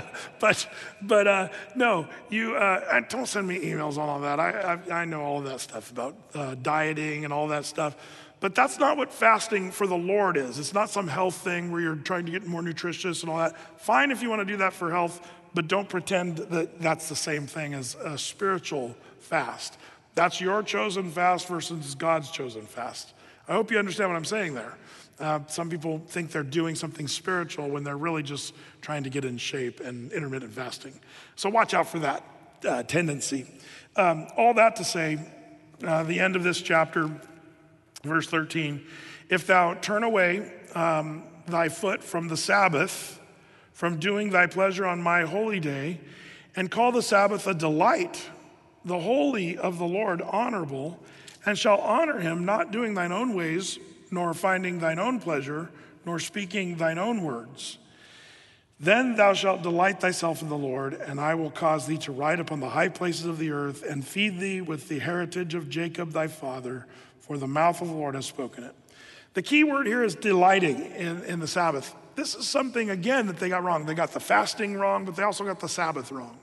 [0.40, 0.66] but
[1.02, 4.40] but uh, no, you uh, don't send me emails on all that.
[4.40, 7.94] I, I, I know all of that stuff about uh, dieting and all that stuff.
[8.40, 10.58] But that's not what fasting for the Lord is.
[10.58, 13.56] It's not some health thing where you're trying to get more nutritious and all that.
[13.80, 15.20] Fine if you want to do that for health,
[15.54, 19.76] but don't pretend that that's the same thing as a spiritual fast.
[20.14, 23.12] That's your chosen fast versus God's chosen fast.
[23.48, 24.76] I hope you understand what I'm saying there.
[25.18, 29.24] Uh, some people think they're doing something spiritual when they're really just trying to get
[29.24, 30.98] in shape and intermittent fasting.
[31.36, 32.24] So watch out for that
[32.66, 33.46] uh, tendency.
[33.96, 35.18] Um, all that to say,
[35.84, 37.10] uh, the end of this chapter,
[38.02, 38.84] verse 13
[39.28, 43.18] if thou turn away um, thy foot from the Sabbath,
[43.82, 45.98] from doing thy pleasure on my holy day,
[46.54, 48.30] and call the Sabbath a delight,
[48.84, 51.00] the holy of the Lord honorable,
[51.44, 55.68] and shall honor him, not doing thine own ways, nor finding thine own pleasure,
[56.06, 57.78] nor speaking thine own words.
[58.78, 62.38] Then thou shalt delight thyself in the Lord, and I will cause thee to ride
[62.38, 66.12] upon the high places of the earth, and feed thee with the heritage of Jacob
[66.12, 66.86] thy father,
[67.18, 68.76] for the mouth of the Lord has spoken it.
[69.34, 71.96] The key word here is delighting in, in the Sabbath.
[72.14, 73.86] This is something, again, that they got wrong.
[73.86, 76.38] They got the fasting wrong, but they also got the Sabbath wrong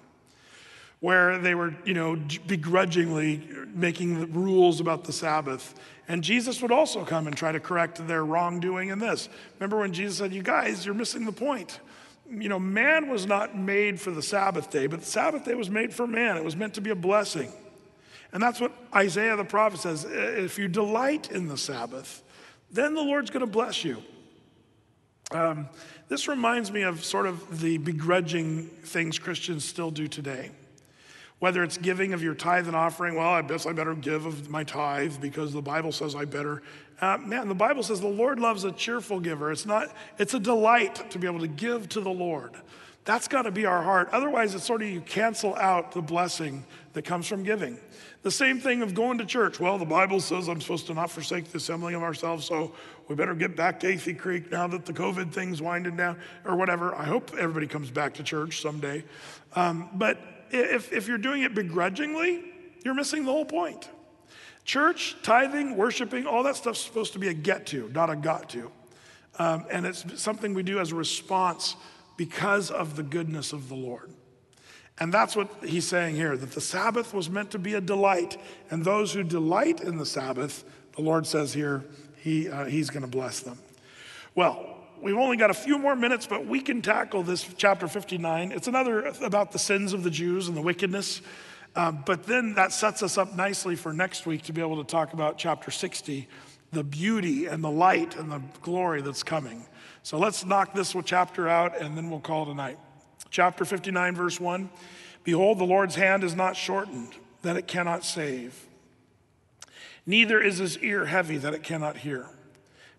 [1.00, 2.18] where they were, you know,
[2.48, 5.76] begrudgingly making the rules about the Sabbath.
[6.08, 9.30] And Jesus would also come and try to correct their wrongdoing in this.
[9.60, 11.80] Remember when Jesus said, You guys, you're missing the point.
[12.30, 15.70] You know, man was not made for the Sabbath day, but the Sabbath day was
[15.70, 16.38] made for man.
[16.38, 17.52] It was meant to be a blessing.
[18.32, 22.22] And that's what Isaiah the prophet says if you delight in the Sabbath,
[22.72, 24.04] then the Lord's going to bless you.
[25.32, 25.70] Um,
[26.08, 30.50] this reminds me of sort of the begrudging things Christians still do today.
[31.38, 34.50] Whether it's giving of your tithe and offering, well, I guess I better give of
[34.50, 36.64] my tithe because the Bible says I better.
[37.00, 39.52] Uh, man, the Bible says the Lord loves a cheerful giver.
[39.52, 42.56] It's not, it's a delight to be able to give to the Lord.
[43.06, 44.10] That's got to be our heart.
[44.12, 47.78] Otherwise, it's sort of you cancel out the blessing that comes from giving.
[48.22, 49.60] The same thing of going to church.
[49.60, 52.74] Well, the Bible says I'm supposed to not forsake the assembling of ourselves, so
[53.10, 56.56] we better get back to Athey Creek now that the COVID thing's winding down, or
[56.56, 56.94] whatever.
[56.94, 59.04] I hope everybody comes back to church someday.
[59.56, 60.20] Um, but
[60.52, 62.44] if, if you're doing it begrudgingly,
[62.86, 63.90] you're missing the whole point.
[64.64, 68.48] Church, tithing, worshiping, all that stuff's supposed to be a get to, not a got
[68.52, 68.72] to.
[69.40, 71.76] Um, and it's something we do as a response
[72.16, 74.12] because of the goodness of the Lord.
[75.00, 78.38] And that's what he's saying here that the Sabbath was meant to be a delight.
[78.70, 80.64] And those who delight in the Sabbath,
[80.96, 81.86] the Lord says here,
[82.22, 83.58] he, uh, he's going to bless them.
[84.36, 88.52] Well, We've only got a few more minutes, but we can tackle this chapter 59.
[88.52, 91.22] It's another about the sins of the Jews and the wickedness.
[91.76, 94.90] Uh, but then that sets us up nicely for next week to be able to
[94.90, 96.28] talk about chapter 60,
[96.72, 99.66] the beauty and the light and the glory that's coming.
[100.04, 102.78] So let's knock this chapter out and then we'll call it a night.
[103.30, 104.70] Chapter 59, verse 1
[105.24, 107.14] Behold, the Lord's hand is not shortened,
[107.44, 108.68] that it cannot save,
[110.06, 112.28] neither is his ear heavy, that it cannot hear.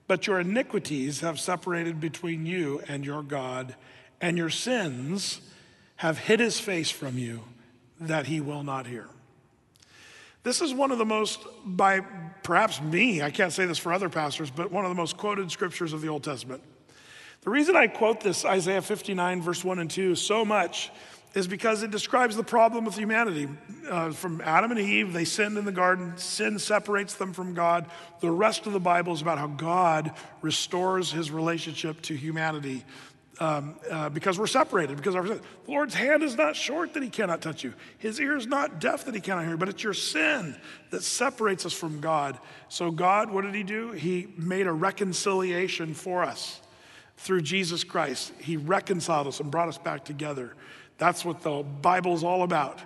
[0.06, 3.76] But your iniquities have separated between you and your God,
[4.20, 5.40] and your sins
[5.96, 7.42] have hid his face from you
[8.00, 9.06] that he will not hear.
[10.42, 12.00] This is one of the most, by
[12.42, 15.50] perhaps me, I can't say this for other pastors, but one of the most quoted
[15.50, 16.62] scriptures of the Old Testament.
[17.42, 20.90] The reason I quote this, Isaiah 59, verse 1 and 2, so much
[21.34, 23.48] is because it describes the problem with humanity.
[23.88, 27.86] Uh, from Adam and Eve, they sinned in the garden, sin separates them from God.
[28.20, 30.12] The rest of the Bible is about how God
[30.42, 32.84] restores his relationship to humanity
[33.40, 37.08] um, uh, because we're separated, because our, the Lord's hand is not short that he
[37.08, 37.72] cannot touch you.
[37.98, 40.54] His ear is not deaf that he cannot hear, but it's your sin
[40.90, 42.38] that separates us from God.
[42.68, 43.92] So, God, what did he do?
[43.92, 46.60] He made a reconciliation for us
[47.16, 48.32] through Jesus Christ.
[48.38, 50.52] He reconciled us and brought us back together.
[51.00, 52.80] That's what the Bible is all about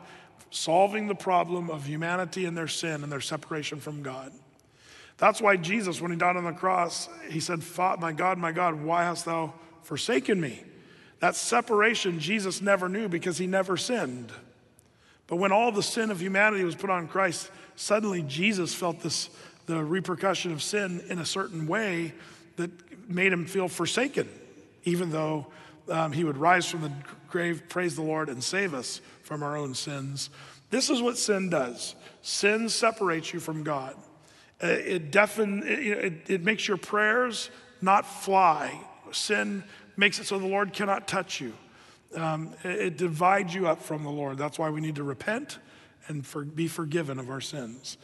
[0.54, 4.32] solving the problem of humanity and their sin and their separation from God.
[5.16, 8.80] That's why Jesus, when he died on the cross, he said, My God, my God,
[8.80, 9.52] why hast thou
[9.82, 10.62] forsaken me?
[11.18, 14.30] That separation Jesus never knew because he never sinned.
[15.26, 19.30] But when all the sin of humanity was put on Christ, suddenly Jesus felt this
[19.66, 22.12] the repercussion of sin in a certain way
[22.58, 22.70] that
[23.08, 24.28] made him feel forsaken,
[24.84, 25.46] even though
[25.88, 26.92] um, he would rise from the
[27.34, 30.30] grave, praise the Lord, and save us from our own sins.
[30.70, 33.96] This is what sin does sin separates you from God.
[34.62, 37.50] Uh, it, deafen, it, it, makes your prayers
[37.82, 38.80] not fly.
[39.10, 39.64] Sin
[39.96, 41.52] makes it so the Lord cannot touch you.
[42.14, 44.38] Um, it, it divides you up from the Lord.
[44.38, 45.58] That's why we need to repent
[46.06, 47.98] and for, be forgiven of our sins.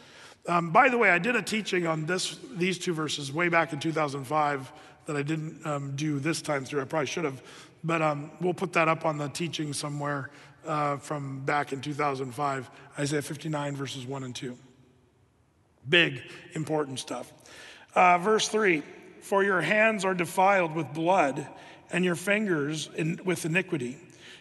[0.46, 3.72] Um, by the way, I did a teaching on this, these two verses way back
[3.72, 4.72] in 2005
[5.06, 6.82] that I didn't um, do this time through.
[6.82, 7.40] I probably should have.
[7.82, 10.30] But um, we'll put that up on the teaching somewhere
[10.66, 14.56] uh, from back in 2005, Isaiah 59, verses 1 and 2.
[15.88, 16.20] Big,
[16.54, 17.32] important stuff.
[17.94, 18.82] Uh, verse 3
[19.22, 21.46] For your hands are defiled with blood,
[21.90, 23.98] and your fingers in, with iniquity.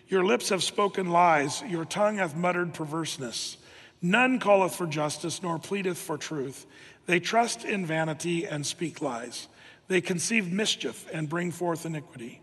[0.08, 3.58] Your lips have spoken lies, your tongue hath muttered perverseness.
[4.02, 6.66] None calleth for justice, nor pleadeth for truth.
[7.06, 9.48] They trust in vanity and speak lies.
[9.88, 12.42] They conceive mischief and bring forth iniquity.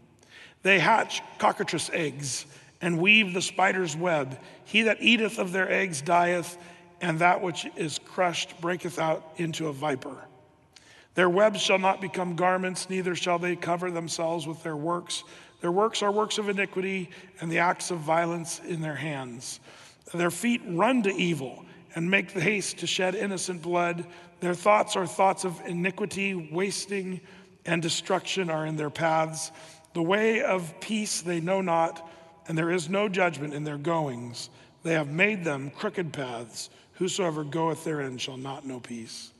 [0.66, 2.44] They hatch cockatrice eggs
[2.80, 4.36] and weave the spider's web.
[4.64, 6.58] He that eateth of their eggs dieth,
[7.00, 10.16] and that which is crushed breaketh out into a viper.
[11.14, 15.22] Their webs shall not become garments, neither shall they cover themselves with their works.
[15.60, 17.10] Their works are works of iniquity,
[17.40, 19.60] and the acts of violence in their hands.
[20.12, 21.64] Their feet run to evil
[21.94, 24.04] and make the haste to shed innocent blood.
[24.40, 27.20] Their thoughts are thoughts of iniquity, wasting
[27.66, 29.50] and destruction are in their paths.
[29.96, 32.06] The way of peace they know not,
[32.48, 34.50] and there is no judgment in their goings.
[34.82, 36.68] They have made them crooked paths.
[36.96, 39.30] Whosoever goeth therein shall not know peace.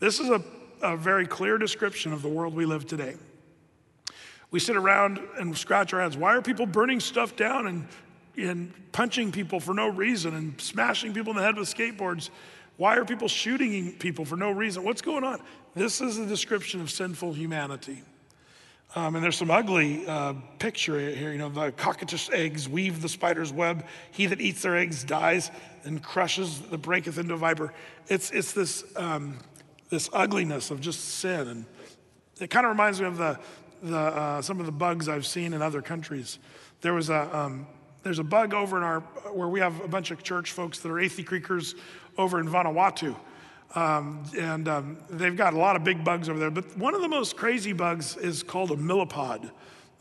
[0.00, 0.44] This is a,
[0.82, 3.14] a very clear description of the world we live today.
[4.50, 6.14] We sit around and scratch our heads.
[6.14, 7.88] Why are people burning stuff down and,
[8.36, 12.28] and punching people for no reason and smashing people in the head with skateboards?
[12.76, 14.84] Why are people shooting people for no reason?
[14.84, 15.40] What's going on?
[15.74, 18.02] This is a description of sinful humanity.
[18.94, 21.32] Um, and there's some ugly uh, picture here.
[21.32, 23.84] You know, the cockatrice eggs weave the spider's web.
[24.10, 25.50] He that eats their eggs dies
[25.84, 27.72] and crushes the breaketh into viper.
[28.08, 29.38] It's, it's this, um,
[29.90, 31.48] this ugliness of just sin.
[31.48, 31.66] And
[32.40, 33.38] it kind of reminds me of the,
[33.82, 36.38] the, uh, some of the bugs I've seen in other countries.
[36.80, 37.66] There was a, um,
[38.02, 39.00] there's a bug over in our,
[39.32, 41.74] where we have a bunch of church folks that are Athey Creekers
[42.16, 43.14] over in Vanuatu.
[43.74, 46.50] Um, and um, they've got a lot of big bugs over there.
[46.50, 49.50] But one of the most crazy bugs is called a millipod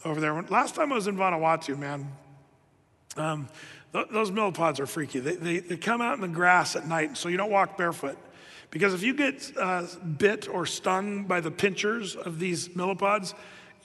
[0.06, 0.42] over there.
[0.44, 2.10] Last time I was in Vanuatu, man,
[3.18, 3.48] um,
[3.92, 5.20] th- those millipods are freaky.
[5.20, 8.18] They, they, they, come out in the grass at night, so you don't walk barefoot.
[8.70, 9.86] Because if you get uh,
[10.18, 13.34] bit or stung by the pinchers of these millipods,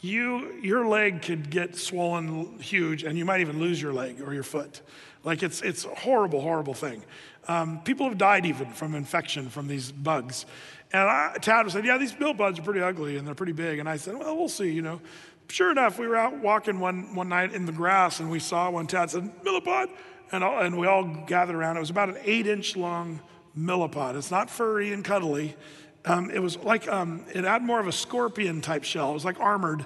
[0.00, 4.34] you, your leg could get swollen huge and you might even lose your leg or
[4.34, 4.80] your foot.
[5.22, 7.04] Like it's, it's a horrible, horrible thing.
[7.48, 10.46] Um, people have died even from infection from these bugs.
[10.92, 13.78] And I, Tad said, Yeah, these millipedes are pretty ugly and they're pretty big.
[13.78, 15.00] And I said, Well, we'll see, you know.
[15.48, 18.70] Sure enough, we were out walking one, one night in the grass and we saw
[18.70, 18.86] one.
[18.86, 19.88] Tad said, Millipede.
[20.30, 21.76] And, all, and we all gathered around.
[21.76, 23.20] It was about an eight inch long
[23.54, 24.16] millipede.
[24.16, 25.56] It's not furry and cuddly.
[26.04, 29.10] Um, it was like, um, it had more of a scorpion type shell.
[29.10, 29.84] It was like armored.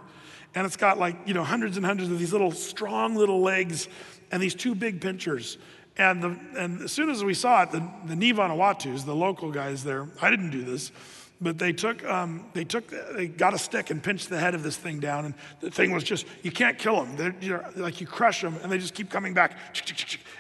[0.55, 3.89] And it's got like, you know, hundreds and hundreds of these little strong little legs
[4.31, 5.59] and these two big pinchers.
[5.99, 9.51] And, the, and as soon as we saw it, the, the Ni Vanuatus, the local
[9.51, 10.93] guys there, I didn't do this,
[11.41, 14.63] but they took, um, they took, they got a stick and pinched the head of
[14.63, 15.27] this thing down.
[15.27, 17.35] And the thing was just, you can't kill them.
[17.41, 19.59] You like you crush them and they just keep coming back.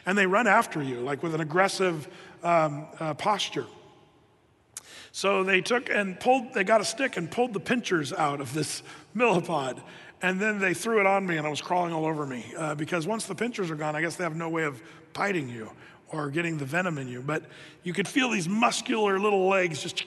[0.06, 2.08] And they run after you, like with an aggressive
[2.42, 3.66] um, uh, posture.
[5.12, 8.52] So they took and pulled, they got a stick and pulled the pinchers out of
[8.52, 8.82] this
[9.14, 9.82] millipede.
[10.22, 12.44] And then they threw it on me and it was crawling all over me.
[12.56, 14.82] Uh, because once the pinchers are gone, I guess they have no way of
[15.16, 15.70] biting you
[16.08, 17.22] or getting the venom in you.
[17.22, 17.44] But
[17.82, 20.04] you could feel these muscular little legs just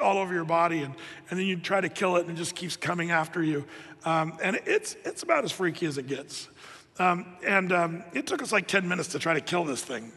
[0.00, 0.82] all over your body.
[0.82, 0.94] And,
[1.30, 3.64] and then you try to kill it and it just keeps coming after you.
[4.04, 6.48] Um, and it's, it's about as freaky as it gets.
[6.98, 10.12] Um, and um, it took us like 10 minutes to try to kill this thing.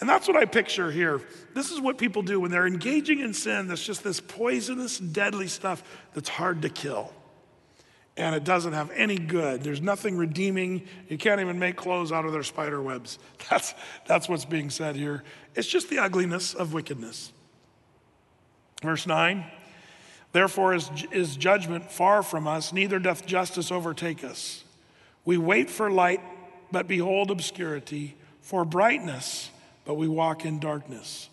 [0.00, 1.20] And that's what I picture here.
[1.54, 3.68] This is what people do when they're engaging in sin.
[3.68, 5.84] That's just this poisonous, deadly stuff
[6.14, 7.12] that's hard to kill
[8.16, 9.62] and it doesn't have any good.
[9.62, 10.86] There's nothing redeeming.
[11.08, 13.18] You can't even make clothes out of their spider webs.
[13.50, 13.74] That's,
[14.06, 15.24] that's what's being said here.
[15.54, 17.32] It's just the ugliness of wickedness.
[18.82, 19.44] Verse 9
[20.32, 24.64] Therefore is, is judgment far from us, neither doth justice overtake us.
[25.26, 26.22] We wait for light,
[26.70, 29.50] but behold obscurity, for brightness,
[29.84, 31.28] but we walk in darkness.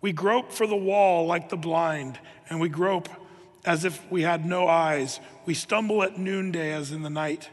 [0.00, 2.18] We grope for the wall like the blind,
[2.50, 3.08] and we grope
[3.66, 5.20] as if we had no eyes.
[5.44, 7.50] We stumble at noonday as in the night.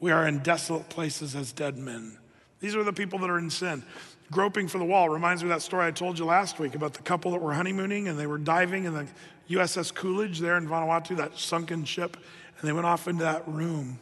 [0.00, 2.18] We are in desolate places as dead men.
[2.60, 3.84] These are the people that are in sin.
[4.30, 6.94] Groping for the wall reminds me of that story I told you last week about
[6.94, 9.06] the couple that were honeymooning and they were diving in the
[9.50, 12.16] USS Coolidge there in Vanuatu, that sunken ship,
[12.58, 13.98] and they went off into that room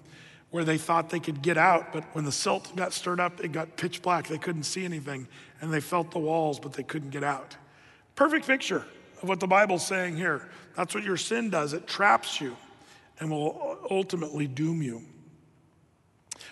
[0.51, 3.53] where they thought they could get out, but when the silt got stirred up, it
[3.53, 4.27] got pitch black.
[4.27, 5.29] They couldn't see anything,
[5.61, 7.57] and they felt the walls, but they couldn't get out.
[8.17, 8.85] Perfect picture
[9.23, 10.49] of what the Bible's saying here.
[10.77, 12.57] That's what your sin does it traps you
[13.19, 15.03] and will ultimately doom you.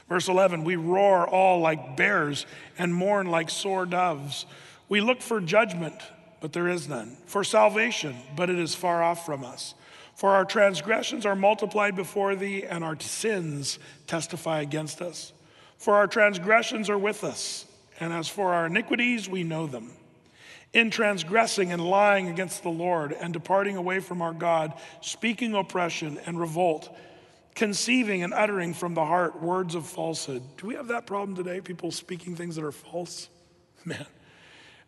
[0.08, 2.46] Verse 11, we roar all like bears
[2.78, 4.46] and mourn like sore doves.
[4.88, 5.94] We look for judgment,
[6.40, 9.74] but there is none, for salvation, but it is far off from us.
[10.14, 15.32] For our transgressions are multiplied before thee, and our sins testify against us.
[15.76, 17.66] For our transgressions are with us,
[18.00, 19.92] and as for our iniquities, we know them.
[20.72, 26.18] In transgressing and lying against the Lord and departing away from our God, speaking oppression
[26.26, 26.94] and revolt,
[27.54, 30.42] conceiving and uttering from the heart words of falsehood.
[30.58, 31.60] Do we have that problem today?
[31.60, 33.28] People speaking things that are false?
[33.84, 34.06] Man.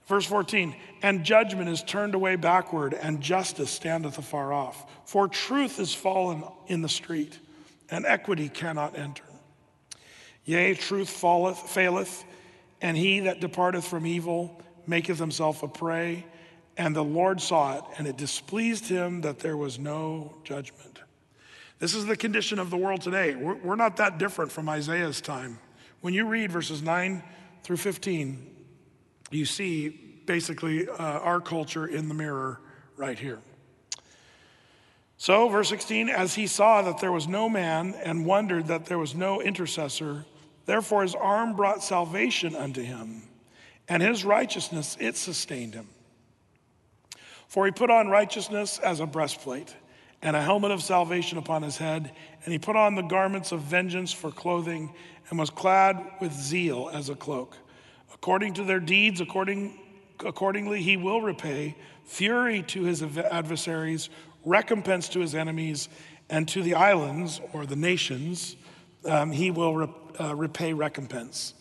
[0.06, 4.90] Verse 14, and judgment is turned away backward, and justice standeth afar off.
[5.04, 7.38] For truth is fallen in the street,
[7.88, 9.22] and equity cannot enter.
[10.44, 12.24] Yea, truth falleth, faileth,
[12.80, 14.60] and he that departeth from evil
[14.90, 16.26] maketh himself a prey.
[16.76, 21.00] And the Lord saw it, and it displeased him that there was no judgment.
[21.78, 23.34] This is the condition of the world today.
[23.34, 25.58] We're, we're not that different from Isaiah's time.
[26.02, 27.22] When you read verses 9
[27.62, 28.56] through 15,
[29.30, 29.88] you see
[30.26, 32.60] basically uh, our culture in the mirror
[32.96, 33.38] right here.
[35.16, 38.98] So, verse 16, as he saw that there was no man and wondered that there
[38.98, 40.24] was no intercessor,
[40.64, 43.22] therefore his arm brought salvation unto him
[43.90, 45.88] and his righteousness, it sustained him.
[47.48, 49.74] For he put on righteousness as a breastplate,
[50.22, 52.12] and a helmet of salvation upon his head,
[52.44, 54.94] and he put on the garments of vengeance for clothing,
[55.28, 57.56] and was clad with zeal as a cloak.
[58.14, 59.78] According to their deeds, according,
[60.24, 61.74] accordingly, he will repay
[62.04, 64.08] fury to his adversaries,
[64.44, 65.88] recompense to his enemies,
[66.28, 68.54] and to the islands or the nations,
[69.04, 71.54] um, he will uh, repay recompense.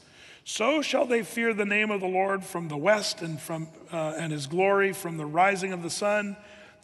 [0.43, 4.15] So shall they fear the name of the Lord from the west and from uh,
[4.17, 6.37] and his glory from the rising of the sun,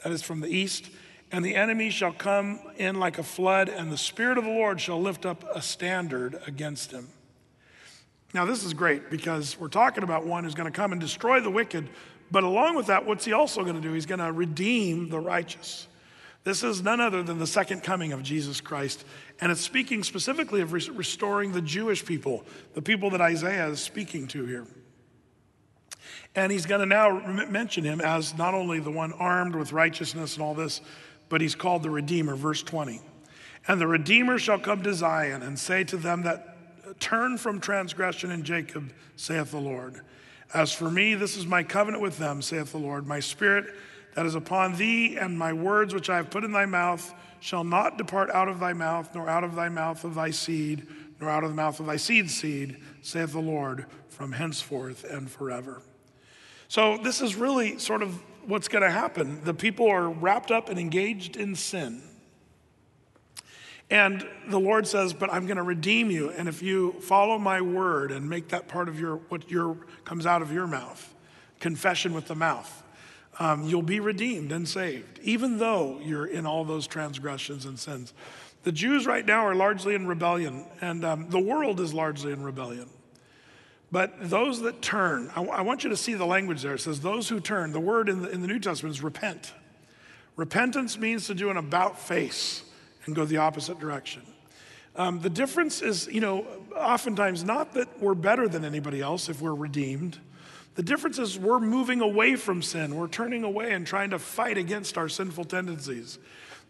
[0.04, 0.90] that is from the east.
[1.32, 4.80] And the enemy shall come in like a flood, and the Spirit of the Lord
[4.80, 7.10] shall lift up a standard against him.
[8.34, 11.40] Now, this is great because we're talking about one who's going to come and destroy
[11.40, 11.90] the wicked,
[12.32, 13.94] but along with that, what's he also going to do?
[13.94, 15.88] He's going to redeem the righteous.
[16.46, 19.04] This is none other than the second coming of Jesus Christ.
[19.42, 24.28] And it's speaking specifically of restoring the Jewish people, the people that Isaiah is speaking
[24.28, 24.68] to here.
[26.36, 27.20] And he's going to now
[27.50, 30.82] mention him as not only the one armed with righteousness and all this,
[31.30, 33.02] but he's called the Redeemer, verse 20.
[33.68, 38.30] And the Redeemer shall come to Zion and say to them that turn from transgression
[38.30, 40.02] in Jacob, saith the Lord.
[40.54, 43.08] As for me, this is my covenant with them, saith the Lord.
[43.08, 43.66] My spirit
[44.16, 47.64] that is upon thee, and my words which I have put in thy mouth shall
[47.64, 50.88] not depart out of thy mouth, nor out of thy mouth of thy seed,
[51.20, 55.30] nor out of the mouth of thy seed's seed, saith the Lord, from henceforth and
[55.30, 55.82] forever.
[56.68, 59.44] So, this is really sort of what's going to happen.
[59.44, 62.02] The people are wrapped up and engaged in sin.
[63.90, 66.32] And the Lord says, But I'm going to redeem you.
[66.32, 70.26] And if you follow my word and make that part of your, what your, comes
[70.26, 71.14] out of your mouth,
[71.60, 72.84] confession with the mouth,
[73.40, 78.14] um, you'll be redeemed and saved, even though you're in all those transgressions and sins.
[78.64, 82.44] The Jews right now are largely in rebellion, and um, the world is largely in
[82.44, 82.90] rebellion.
[83.92, 86.74] But those that turn, I, I, want you to see the language there.
[86.74, 87.72] It says, those who turn.
[87.72, 89.54] The word in the, in the New Testament is repent.
[90.36, 92.64] Repentance means to do an about face
[93.06, 94.24] and go the opposite direction.
[94.96, 99.42] Um, the difference is, you know, oftentimes not that we're better than anybody else if
[99.42, 100.20] we're redeemed
[100.76, 102.96] the difference is we're moving away from sin.
[102.96, 106.20] We're turning away and trying to fight against our sinful tendencies.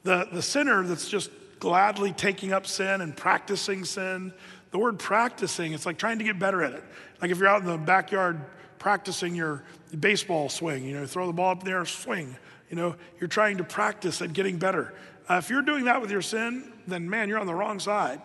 [0.04, 4.32] The, the sinner that's just gladly taking up sin and practicing sin,
[4.72, 6.84] the word practicing, it's like trying to get better at it.
[7.22, 8.40] Like if you're out in the backyard
[8.78, 9.64] practicing your
[10.00, 12.38] baseball swing, you know, throw the ball up there, swing,
[12.70, 14.94] you know, you're trying to practice at getting better.
[15.28, 18.22] Uh, if you're doing that with your sin, then man, you're on the wrong side.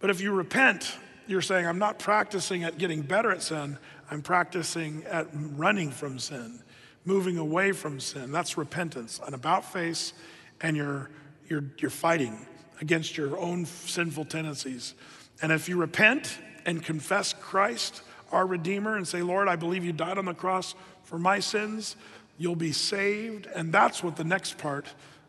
[0.00, 0.94] But if you repent,
[1.26, 3.78] you're saying, I'm not practicing at getting better at sin,
[4.10, 6.60] I'm practicing at running from sin,
[7.04, 8.32] moving away from sin.
[8.32, 10.12] That's repentance, an about face,
[10.60, 11.10] and you're,
[11.48, 12.46] you're, you're fighting
[12.80, 14.94] against your own sinful tendencies.
[15.40, 19.92] And if you repent and confess Christ, our Redeemer, and say, Lord, I believe you
[19.92, 20.74] died on the cross
[21.04, 21.94] for my sins,
[22.36, 23.46] you'll be saved.
[23.54, 24.86] And that's what the next part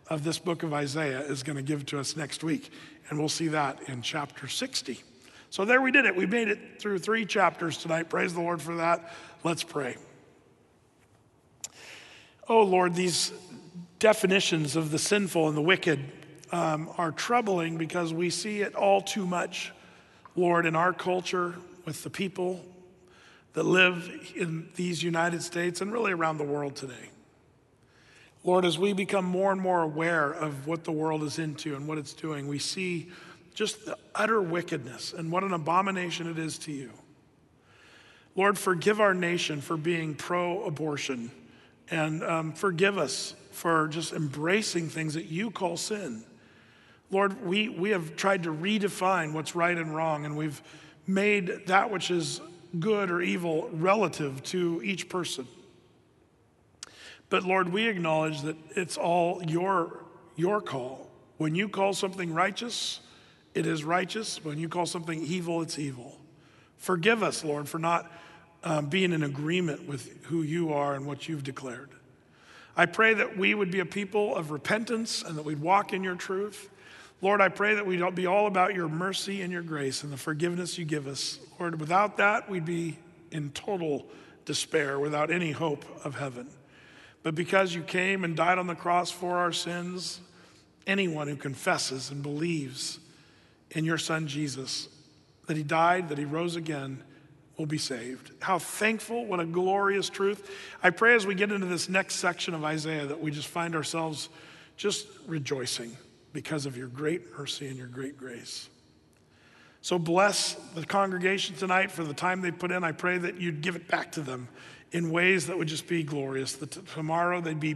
[0.08, 2.72] of this book of Isaiah is going to give to us next week.
[3.10, 5.03] And we'll see that in chapter 60.
[5.52, 6.15] So there we did it.
[6.15, 8.10] We made it through three chapters tonight.
[8.10, 9.11] Praise the Lord for that.
[9.44, 9.98] Let's pray.
[12.48, 13.34] Oh, Lord, these
[13.99, 15.99] definitions of the sinful and the wicked
[16.53, 19.73] um, are troubling because we see it all too much,
[20.38, 22.64] Lord, in our culture with the people
[23.52, 27.10] that live in these United States and really around the world today.
[28.45, 31.90] Lord, as we become more and more aware of what the world is into and
[31.90, 33.11] what it's doing, we see
[33.53, 36.91] just the utter wickedness and what an abomination it is to you.
[38.36, 41.32] Lord, forgive our nation for being pro abortion
[41.90, 46.23] and um, forgive us for just embracing things that you call sin.
[47.11, 50.61] Lord, we, we have tried to redefine what's right and wrong, and we've
[51.06, 52.40] made that which is
[52.80, 55.45] good or evil relative to each person.
[57.30, 60.06] But Lord, we acknowledge that it's all your,
[60.38, 61.10] your call.
[61.38, 63.02] When you call something righteous,
[63.53, 64.44] it is righteous.
[64.44, 66.18] When you call something evil, it's evil.
[66.78, 68.11] Forgive us, Lord, for not
[68.64, 71.90] um, being in agreement with who you are and what you've declared.
[72.76, 76.03] I pray that we would be a people of repentance and that we'd walk in
[76.03, 76.69] your truth.
[77.22, 80.18] Lord, I pray that we'd be all about your mercy and your grace and the
[80.18, 81.40] forgiveness you give us.
[81.60, 82.98] Lord, without that, we'd be
[83.32, 84.06] in total
[84.45, 86.48] despair, without any hope of heaven.
[87.23, 90.19] But because you came and died on the cross for our sins,
[90.88, 92.99] anyone who confesses and believes
[93.72, 94.88] in your Son Jesus,
[95.48, 97.03] that he died, that he rose again,
[97.57, 98.31] will be saved.
[98.39, 100.49] How thankful, what a glorious truth.
[100.81, 103.76] I pray as we get into this next section of Isaiah that we just find
[103.76, 104.30] ourselves
[104.77, 105.95] just rejoicing
[106.34, 108.69] because of your great mercy and your great grace.
[109.81, 112.84] So bless the congregation tonight for the time they put in.
[112.84, 114.48] I pray that you'd give it back to them
[114.91, 116.53] in ways that would just be glorious.
[116.53, 117.76] That tomorrow they'd be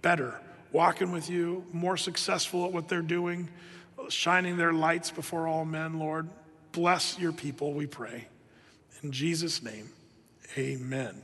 [0.00, 0.40] better,
[0.72, 3.48] walking with you, more successful at what they're doing,
[4.08, 6.28] shining their lights before all men, Lord.
[6.72, 8.26] Bless your people, we pray.
[9.02, 9.90] In Jesus' name,
[10.56, 11.22] amen.